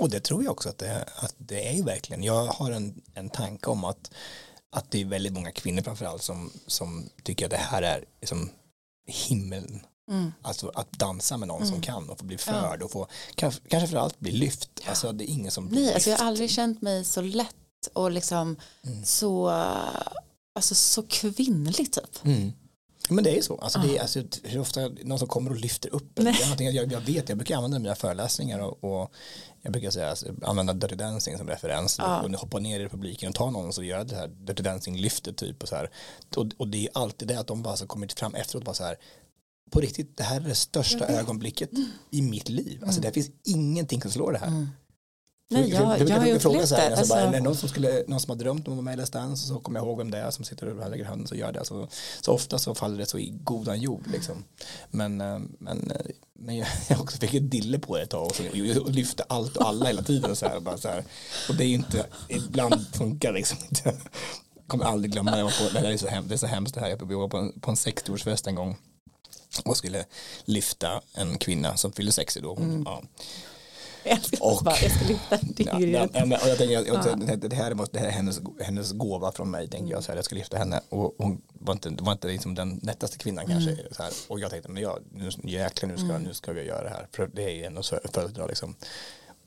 [0.00, 2.22] Och det tror jag också att det, att det är ju verkligen.
[2.22, 4.10] Jag har en, en tanke om att,
[4.70, 8.50] att det är väldigt många kvinnor framförallt som, som tycker att det här är liksom
[9.06, 9.80] himlen.
[10.10, 10.32] Mm.
[10.42, 13.86] Alltså att dansa med någon som kan och få bli förd och få kanske, kanske
[13.88, 14.70] framförallt bli lyft.
[14.86, 16.20] Alltså det är ingen som blir Nej, alltså jag lyft.
[16.22, 17.54] har aldrig känt mig så lätt
[17.92, 19.04] och liksom Mm.
[19.04, 19.48] så,
[20.54, 22.24] alltså så kvinnlig typ.
[22.24, 22.52] Mm.
[23.08, 23.58] Men det är så.
[23.58, 26.10] Alltså det är, alltså, hur ofta någon som kommer och lyfter upp.
[26.14, 29.12] Det är jag, jag vet, jag brukar använda det i mina föreläsningar och, och
[29.62, 31.96] jag brukar säga, alltså, använda Dirty Dancing som referens.
[31.98, 32.22] Ja.
[32.22, 35.62] Och hoppa ner i publiken och ta någon och göra det här Dirty Dancing-lyftet typ.
[35.62, 35.90] Och, så här.
[36.36, 38.84] Och, och det är alltid det att de bara så kommer fram efteråt bara så
[38.84, 38.96] här
[39.70, 41.70] på riktigt, det här är det största ögonblicket
[42.10, 42.82] i mitt liv.
[42.86, 44.68] Alltså det finns ingenting som slår det här.
[45.50, 46.80] Nej, jag, jag, jag har ju upplevt alltså, det.
[46.80, 48.98] bara, är Alltså, det någon som, skulle, någon som har drömt om att vara med
[48.98, 51.26] i Let's Dance så kommer jag ihåg vem det är som sitter och lägger handen
[51.26, 51.64] så gör det.
[51.64, 51.88] Så,
[52.20, 54.44] så ofta så faller det så i godan jord liksom.
[54.90, 56.06] Men, eh, men, eh,
[56.38, 56.68] men jag,
[57.00, 59.86] också fick ett dille på det ett tag och, så, och lyfte allt och alla
[59.86, 60.36] hela tiden.
[60.36, 61.04] Så här, bara så här.
[61.48, 63.94] Och det är ju inte, ibland funkar liksom inte.
[64.66, 66.74] Kommer aldrig glömma, jag var på, det, här är så hemskt, det är så hemskt
[66.74, 68.76] det här, jag var på en, på en 60-årsfest en gång
[69.64, 70.04] och skulle
[70.44, 72.54] lyfta en kvinna som fyllde 60 då.
[72.54, 73.02] Hon, ja.
[74.08, 75.38] Jag, ska och- bara, jag ska lyfta.
[75.56, 75.80] Ja,
[76.12, 78.92] ja, men, och jag tänker, jag, jag, det, här måste, det här är hennes, hennes
[78.92, 81.90] gåva från mig, tänker jag, så här, jag ska lyfta henne och hon var inte,
[82.00, 85.30] var inte liksom den nättaste kvinnan kanske, så här, och jag tänkte, men jag, nu,
[85.42, 88.46] jäklar, nu ska, nu ska vi göra det här, för det är ändå så föredra
[88.46, 88.74] liksom.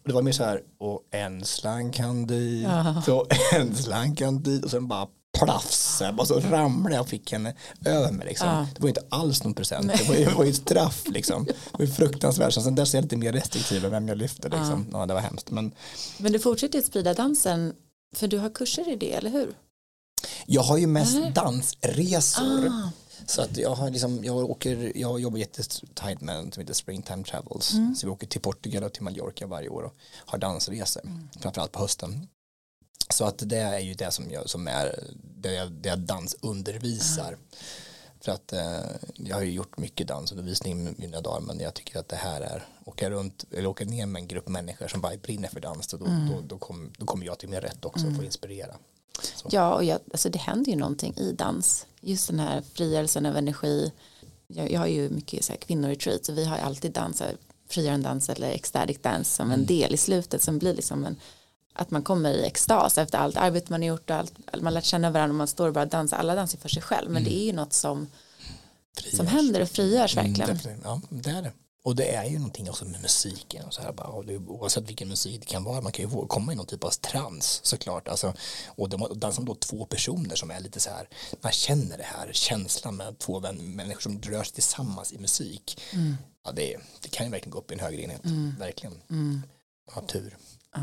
[0.04, 3.02] Och det var mer så här, och en slang kan dit, Ja.
[3.06, 5.08] så en slang kan dit, och sen bara
[5.40, 7.54] plafs, bara så ramlade jag och fick henne
[7.86, 8.48] över mig liksom.
[8.48, 8.68] Ja.
[8.76, 11.46] Det var inte alls någon present, det var, ju- det var ju ett straff liksom.
[11.46, 14.86] Det var fruktansvärt, så sen där ser jag lite mer restriktiv vem jag lyfter liksom.
[14.92, 15.72] Ja, det var hemskt, men
[16.18, 17.74] Men du fortsätter att sprida dansen
[18.16, 19.54] för du har kurser i det, eller hur?
[20.46, 21.32] Jag har ju mest Eller?
[21.32, 22.68] dansresor.
[22.68, 22.90] Ah.
[23.26, 27.24] Så att jag har liksom, jag åker, jag jobbar jättetajt med en som heter Springtime
[27.24, 27.74] Travels.
[27.74, 27.96] Mm.
[27.96, 29.94] Så vi åker till Portugal och till Mallorca varje år och
[30.26, 31.02] har dansresor.
[31.06, 31.30] Mm.
[31.42, 32.28] Framförallt på hösten.
[33.12, 35.04] Så att det är ju det som jag, som är,
[35.38, 37.38] det jag, det jag dansundervisar.
[38.22, 38.80] För att eh,
[39.16, 42.42] jag har ju gjort mycket dansundervisning i mina dagar men jag tycker att det här
[42.42, 45.88] är åka runt eller åka ner med en grupp människor som bara brinner för dans
[45.88, 46.30] då, Mm.
[46.30, 48.76] då, då, kom, då kommer jag till min rätt också och få inspirera.
[49.36, 49.48] Så.
[49.52, 51.86] Ja, och jag, alltså det händer ju någonting i dans.
[52.02, 53.92] Just den här frigörelsen av energi.
[54.48, 57.22] Jag, jag har ju mycket så här kvinnoretreat så vi har ju alltid dans,
[57.70, 61.16] frigörande dans eller ecstatic dance som en del i slutet som blir liksom en
[61.74, 64.86] att man kommer i extas efter allt arbete man har gjort och allt, man lärt
[64.86, 67.38] känna varandra och man står och bara dansar, alla dansar för sig själv men det
[67.40, 68.08] är ju något som,
[69.16, 70.56] som händer och frigörs Mm, verkligen.
[70.58, 70.84] definitivt.
[70.86, 71.52] ja, det är det.
[71.84, 74.90] Och det är ju någonting också med musiken och så här bara, och det, oavsett
[74.90, 78.08] vilken musik det kan vara, man kan ju komma i någon typ av trans såklart.
[78.08, 78.34] Alltså,
[78.68, 81.08] och de dansar då två personer som är lite så här,
[81.42, 85.82] man känner det här känslan med två vän, människor som rör sig tillsammans i musik.
[85.94, 86.18] Mm.
[86.46, 88.22] Ja, det, det kan ju verkligen gå upp i en högre enhet,
[88.60, 89.02] verkligen.
[89.10, 89.42] Mm.
[89.96, 90.38] Ja, tur.
[90.76, 90.80] Ja.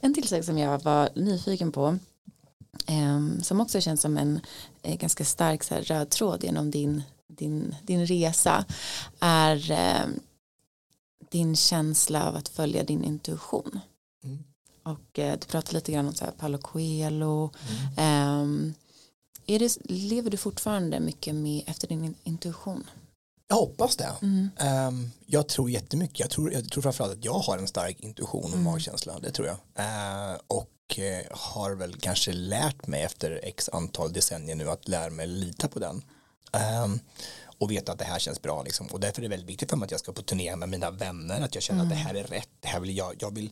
[0.00, 1.98] En till sak som jag var nyfiken på
[2.86, 4.40] ehm, som också känns som en
[4.82, 8.64] eh, ganska stark så här, röd tråd genom din, din, din resa
[9.20, 10.20] är ehm,
[11.30, 13.80] din känsla av att följa din intuition.
[14.24, 14.38] Mm.
[14.82, 17.50] Och eh, du pratade lite grann om så här, Paulo Coelho.
[17.68, 17.94] Mm.
[17.96, 18.74] Ehm,
[19.46, 22.84] är det, lever du fortfarande mycket med efter din in- intuition?
[23.48, 24.12] Jag hoppas det.
[24.22, 24.50] Mm.
[24.58, 26.20] Ehm, jag tror jättemycket.
[26.20, 28.64] Jag tror, jag tror framförallt att jag har en stark intuition och Mm.
[28.64, 29.18] magkänsla.
[29.18, 29.56] Det tror jag.
[29.74, 35.10] Eh, och eh, har väl kanske lärt mig efter x antal decennier nu att lära
[35.10, 36.04] mig lita på den.
[36.52, 37.00] Ehm,
[37.58, 38.86] och veta att det här känns bra liksom.
[38.86, 40.90] och därför är det väldigt viktigt för mig att jag ska på turné med mina
[40.90, 43.50] vänner att jag känner att det här är rätt det här vill jag, jag, vill,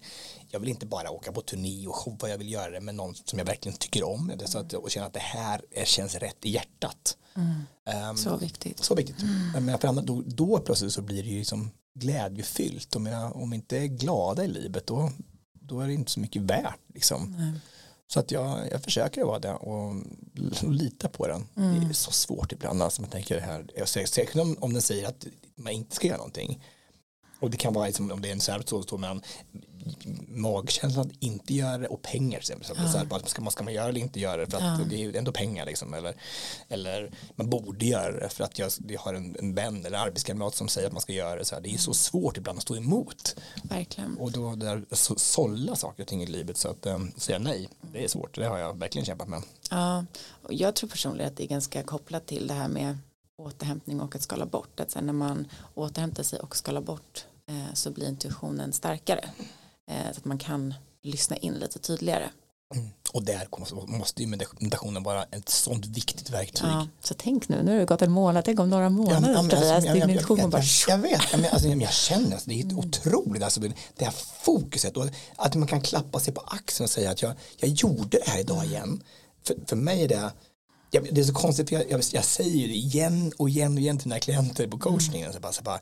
[0.49, 3.14] jag vill inte bara åka på turné och showa jag vill göra det med någon
[3.14, 6.14] som jag verkligen tycker om det, så att, och känna att det här är, känns
[6.14, 7.16] rätt i hjärtat
[7.85, 8.85] Ehm, Så viktigt.
[8.85, 9.24] så viktigt.
[9.61, 12.97] Men för annat, då, då plötsligt så blir det ju liksom glädjefyllt.
[12.97, 15.11] Om, jag, om vi inte är glada i livet då,
[15.53, 16.81] då är det inte så mycket värt.
[16.95, 17.35] Liksom.
[17.39, 17.53] Nej.
[18.07, 19.95] Så att jag, jag försöker vara det och,
[20.62, 21.47] och lita på den.
[21.55, 22.83] Det är så svårt ibland.
[22.83, 26.07] Alltså man tänker det här, jag säkert om, om den säger att man inte ska
[26.07, 26.62] göra någonting.
[27.41, 28.99] Och det kan vara liksom, om det är en särskilt så står
[30.28, 32.41] magkänslan att inte göra det och pengar.
[32.41, 34.78] Så att så här, ska, man, ska man göra eller inte göra det för att
[34.78, 34.84] Ja.
[34.91, 35.95] det är ändå pengar liksom.
[35.95, 36.14] Eller,
[36.68, 40.55] eller man borde göra det för att jag, jag har en, en vän eller arbetskamrat
[40.55, 41.45] som säger att man ska göra det.
[41.45, 43.36] Så här, det är så svårt ibland att stå emot.
[43.62, 44.16] Verkligen.
[44.16, 47.68] Och då där, så, sålla saker och ting i livet så att um, säga nej,
[47.93, 48.34] det är svårt.
[48.34, 49.43] Det har jag verkligen kämpat med.
[49.70, 50.05] Ja,
[50.43, 52.99] och jag tror personligen att det är ganska kopplat till det här med
[53.36, 54.80] återhämtning och att skala bort.
[54.80, 57.24] Att sen när man återhämtar sig och skalar bort
[57.75, 59.31] så blir intuitionen starkare.
[59.91, 62.31] Eh, så att man kan lyssna in lite tydligare.
[63.13, 63.49] Och där
[63.99, 66.69] måste ju meditationen vara ett sånt viktigt verktyg.
[66.69, 69.21] Ja, så tänk nu, nu har det gått en månad, tänk om några månader Ja,
[69.21, 72.45] men alltså, jag, jag, jag, jag, bara jag, jag vet, men, alltså, jag känner att
[72.45, 76.85] det är otroligt, alltså, det här fokuset och att man kan klappa sig på axeln
[76.85, 79.03] och säga att jag, jag gjorde det här idag igen.
[79.47, 80.33] För, för mig är det,
[80.91, 83.81] jag, det är så konstigt, för jag, jag, jag säger det igen och igen och
[83.81, 85.81] igen till mina klienter på coachningen, så bara, så bara,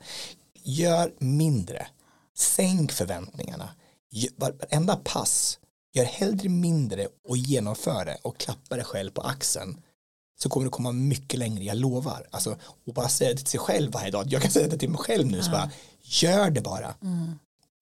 [0.63, 1.87] gör mindre,
[2.35, 3.69] sänk förväntningarna,
[4.35, 5.59] varenda pass,
[5.93, 9.81] gör hellre mindre och genomför det och klappa dig själv på axeln
[10.41, 12.27] så kommer du komma mycket längre, jag lovar.
[12.31, 12.57] Alltså,
[12.87, 14.25] och bara säga det till sig själv varje dag.
[14.27, 16.95] Jag kan säga det till mig själv nu, så bara, gör det bara.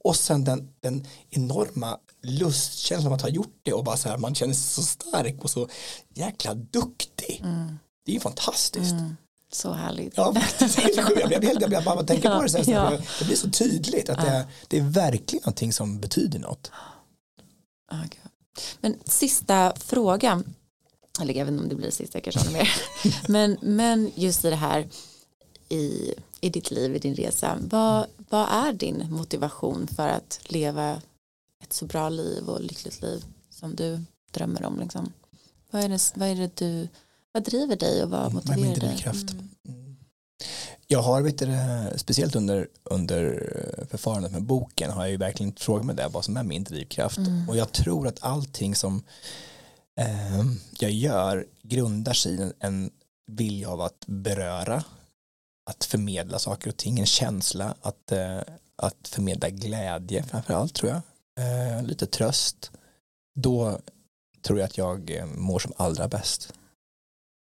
[0.04, 4.36] Och sen den, den enorma lustkänslan att ha gjort det och bara så här, man
[4.36, 5.68] känner sig så stark och så
[6.14, 7.40] jäkla duktig.
[8.06, 8.96] Det är ju fantastiskt.
[9.52, 10.18] Så härligt.
[10.18, 10.34] Ja,
[10.96, 12.92] jag blir helt, jag bara tänker på det sen, Ja.
[13.20, 16.72] det, blir så tydligt att det, är, det är verkligen någonting som betyder något.
[18.82, 20.54] Men sista frågan,
[21.22, 22.70] eller jag vet inte om det blir sista kanske mer.
[23.28, 24.88] men, men just i det här
[25.70, 31.02] i, i ditt liv, i din resa, vad, vad är din motivation för att leva
[31.64, 34.00] ett så bra liv och lyckligt liv som du
[34.32, 34.80] drömmer om?
[34.80, 35.14] Liksom?
[35.72, 36.88] Vad, är det, vad är det du,
[37.38, 38.90] vad driver dig och vad motiverar Med min dig?
[38.90, 39.32] drivkraft.
[39.68, 39.98] Mm.
[40.88, 41.48] Jag har, vet du,
[41.96, 46.38] speciellt under, under förfarandet med boken har jag ju verkligen frågat mig det, vad som
[46.38, 47.18] är min drivkraft.
[47.18, 47.50] Mm.
[47.50, 49.04] Och jag tror att allting som
[50.00, 50.46] eh,
[50.80, 52.90] jag gör grundar sig i en, en
[53.32, 54.84] vilja av att beröra,
[55.70, 58.40] att förmedla saker och ting, en känsla, att, eh,
[58.76, 61.02] att förmedla glädje framför allt tror jag,
[61.46, 62.72] eh, lite tröst.
[63.36, 63.80] Då
[64.42, 66.54] tror jag att jag eh, mår som allra bäst.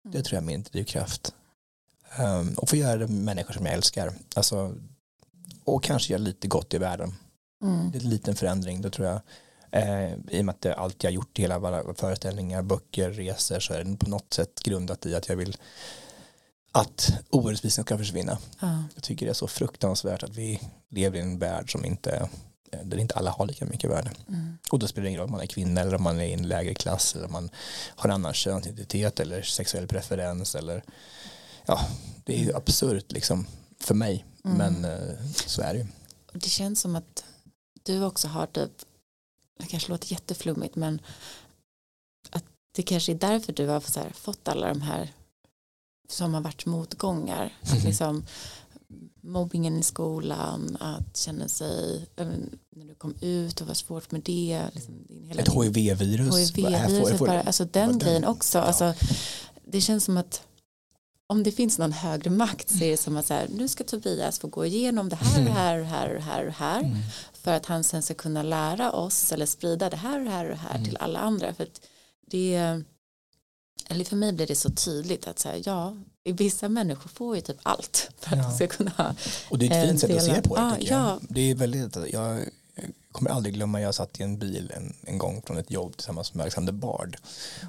[0.03, 0.23] Det Mm.
[0.23, 1.33] tror jag är min drivkraft.
[2.19, 4.13] Um, och få göra det med människor som jag älskar.
[4.35, 4.75] Alltså,
[5.63, 7.13] och kanske göra lite gott i världen.
[7.63, 7.91] Mm.
[7.91, 9.21] Det är en liten förändring, då tror jag.
[9.71, 13.73] Eh, I och med att det, allt jag gjort, hela våra föreställningar, böcker, resor, så
[13.73, 15.57] är det på något sätt grundat i att jag vill
[16.71, 18.37] att orättvisan ska försvinna.
[18.59, 18.83] Ja.
[18.95, 22.29] Jag tycker det är så fruktansvärt att vi lever i en värld som inte,
[22.83, 24.11] där inte alla har lika mycket värde.
[24.27, 24.57] Mm.
[24.71, 26.33] Och då spelar det ingen roll om man är kvinna eller om man är i
[26.33, 27.49] en lägre klass eller om man
[27.95, 30.83] har en annan könsidentitet eller sexuell preferens eller
[31.65, 31.87] ja,
[32.25, 33.47] det är ju absurt liksom
[33.79, 34.57] för mig Mm.
[34.57, 35.85] men eh, så är det ju.
[36.33, 37.23] Det känns som att
[37.83, 38.71] du också har typ,
[39.59, 41.01] det kanske låter jätteflummigt men
[42.29, 45.13] att det kanske är därför du har här, fått alla de här
[46.09, 47.57] som har varit motgångar.
[47.61, 47.85] Mhm.
[47.85, 48.25] liksom,
[49.21, 54.21] mobbingen i skolan, att känna sig, även när du kom ut och var svårt med
[54.21, 54.61] det.
[54.73, 54.93] Liksom,
[55.31, 55.47] Ett
[56.51, 57.17] HIV-virus.
[57.17, 58.57] Får- bara, alltså den grejen också.
[58.57, 58.63] ja.
[58.63, 58.93] Alltså,
[59.65, 60.41] det känns som att
[61.27, 63.83] om det finns någon högre makt så är det som att så här, nu ska
[63.83, 66.97] Tobias få gå igenom det här, det här, det här, det här, det här Mm.
[67.33, 70.43] för att han sen ska kunna lära oss eller sprida det här och det här
[70.45, 70.85] och det här Mm.
[70.85, 71.53] till alla andra.
[71.53, 71.81] För att
[72.27, 72.81] det,
[73.89, 77.41] eller för mig blir det så tydligt att så här, ja, vissa människor får ju
[77.41, 78.43] typ allt för att Ja.
[78.43, 79.15] de ska kunna
[79.49, 81.01] Och det är ett fint sätt att se på det Ah, tycker jag.
[81.01, 81.19] ja.
[81.29, 82.45] Det är väldigt, jag
[83.11, 86.33] kommer aldrig glömma, jag satt i en bil en, en gång från ett jobb tillsammans
[86.33, 87.17] med Alexander Bard.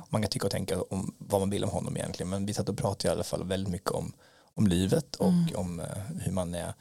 [0.08, 2.68] Man kan tycka och tänka om vad man vill om honom egentligen, men vi satt
[2.68, 4.12] och pratade i alla fall väldigt mycket om,
[4.54, 5.46] om livet och Mm.
[5.54, 5.86] om eh,
[6.20, 6.74] hur man är,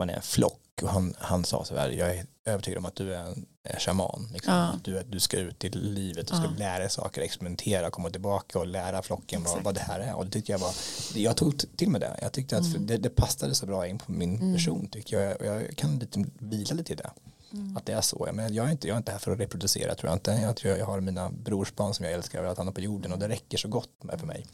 [0.00, 0.60] man är en flock.
[0.82, 3.46] Och han, han sa så här, jag är övertygad om att du är en,
[3.78, 4.28] shaman.
[4.32, 4.54] Liksom.
[4.54, 4.72] Ja.
[4.84, 6.50] Du, du ska ut i livet, du ska Ja.
[6.58, 10.14] lära dig saker, experimentera, komma tillbaka och lära flocken vad, vad det här är.
[10.14, 10.72] Och det tyckte jag var,
[11.14, 12.18] jag tog till mig det.
[12.22, 12.86] Jag tyckte att Mm.
[12.86, 14.54] det, det passade så bra in på min Mm.
[14.54, 15.36] person tycker jag.
[15.40, 17.10] Och jag kan lite vila lite i det.
[17.52, 17.76] Mm.
[17.76, 18.22] Att det är så.
[18.26, 20.30] Jag, menar, jag, är inte, jag är inte här för att reproducera tror jag inte.
[20.30, 23.12] Jag tror jag har mina brorsbarn som jag älskar över att han är på jorden
[23.12, 24.46] och det räcker så gott med för mig.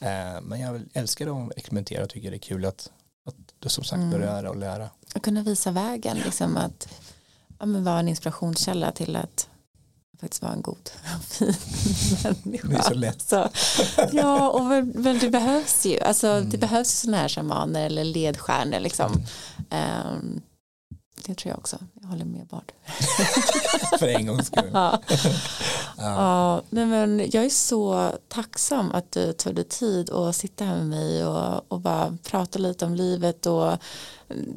[0.00, 2.90] Eh, men jag älskar att experimentera och tycker det är kul att,
[3.26, 4.10] att du som sagt Mm.
[4.10, 4.90] beröra och lära.
[5.14, 6.88] att kunna visa vägen, liksom att
[7.58, 9.48] ja, men vara en inspirationskälla till att
[10.20, 11.54] faktiskt vara en god och fin
[12.44, 12.68] människa.
[12.68, 13.22] Det är så lätt.
[13.22, 13.48] Så,
[14.12, 16.00] ja, och men, men det behövs ju.
[16.00, 16.50] Alltså, Mm.
[16.50, 18.80] Det behövs sådana här shamaner eller ledstjärnor.
[18.80, 19.22] Liksom.
[19.70, 20.40] Ehm,
[21.26, 21.76] det tror jag också.
[22.00, 22.72] Jag håller med Bard.
[23.98, 24.70] för en gångs skull.
[24.72, 24.98] Ja.
[25.96, 26.62] Ja.
[26.70, 30.86] Nej, men jag är så tacksam att du tog dig tid att sitta här med
[30.86, 33.72] mig och, och bara prata lite om livet och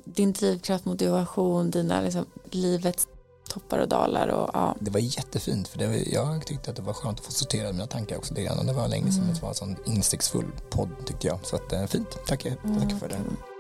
[0.05, 3.07] din drivkraft, motivation, dina liksom, livets
[3.49, 4.28] toppar och dalar.
[4.28, 4.76] Och, ja.
[4.80, 7.72] Det var jättefint för det var, jag tyckte att det var skönt att få sortera
[7.72, 8.34] mina tankar också.
[8.34, 9.36] Det, var länge sedan Mm.
[9.36, 11.39] det var en sån insiktsfull podd tyckte jag.
[11.43, 12.43] Så att, eh, fint, tack,
[12.80, 13.55] tack för det.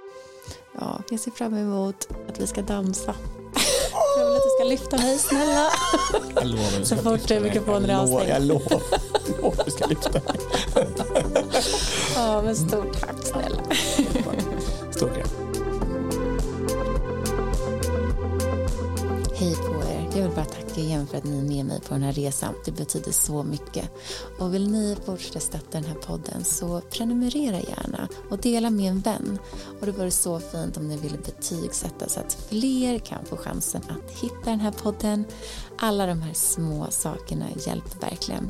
[0.79, 3.15] Ja, jag ser fram emot att vi ska dansa.
[4.17, 5.69] Jag vill att du ska lyfta mig, snälla.
[6.35, 6.83] Jag lovar.
[6.83, 8.29] Så fort mikrofonen är avstängd.
[8.29, 8.81] Jag lovar,
[9.27, 10.39] jag lovar du ska lyfta mig.
[12.15, 13.61] Ja, men stort tack, snälla.
[14.91, 15.25] Stort grej.
[19.35, 19.74] Hej på
[20.81, 21.05] er.
[21.05, 22.53] För att ni är med mig på den här resan.
[22.65, 23.91] Det betyder så mycket.
[24.39, 28.99] Och vill ni fortsätta stötta den här podden så prenumerera gärna och dela med en
[28.99, 29.39] vän.
[29.79, 33.81] Och det vore så fint om ni ville betygsätta så att fler kan få chansen
[33.89, 35.25] att hitta den här podden.
[35.77, 38.49] Alla de här små sakerna hjälper verkligen.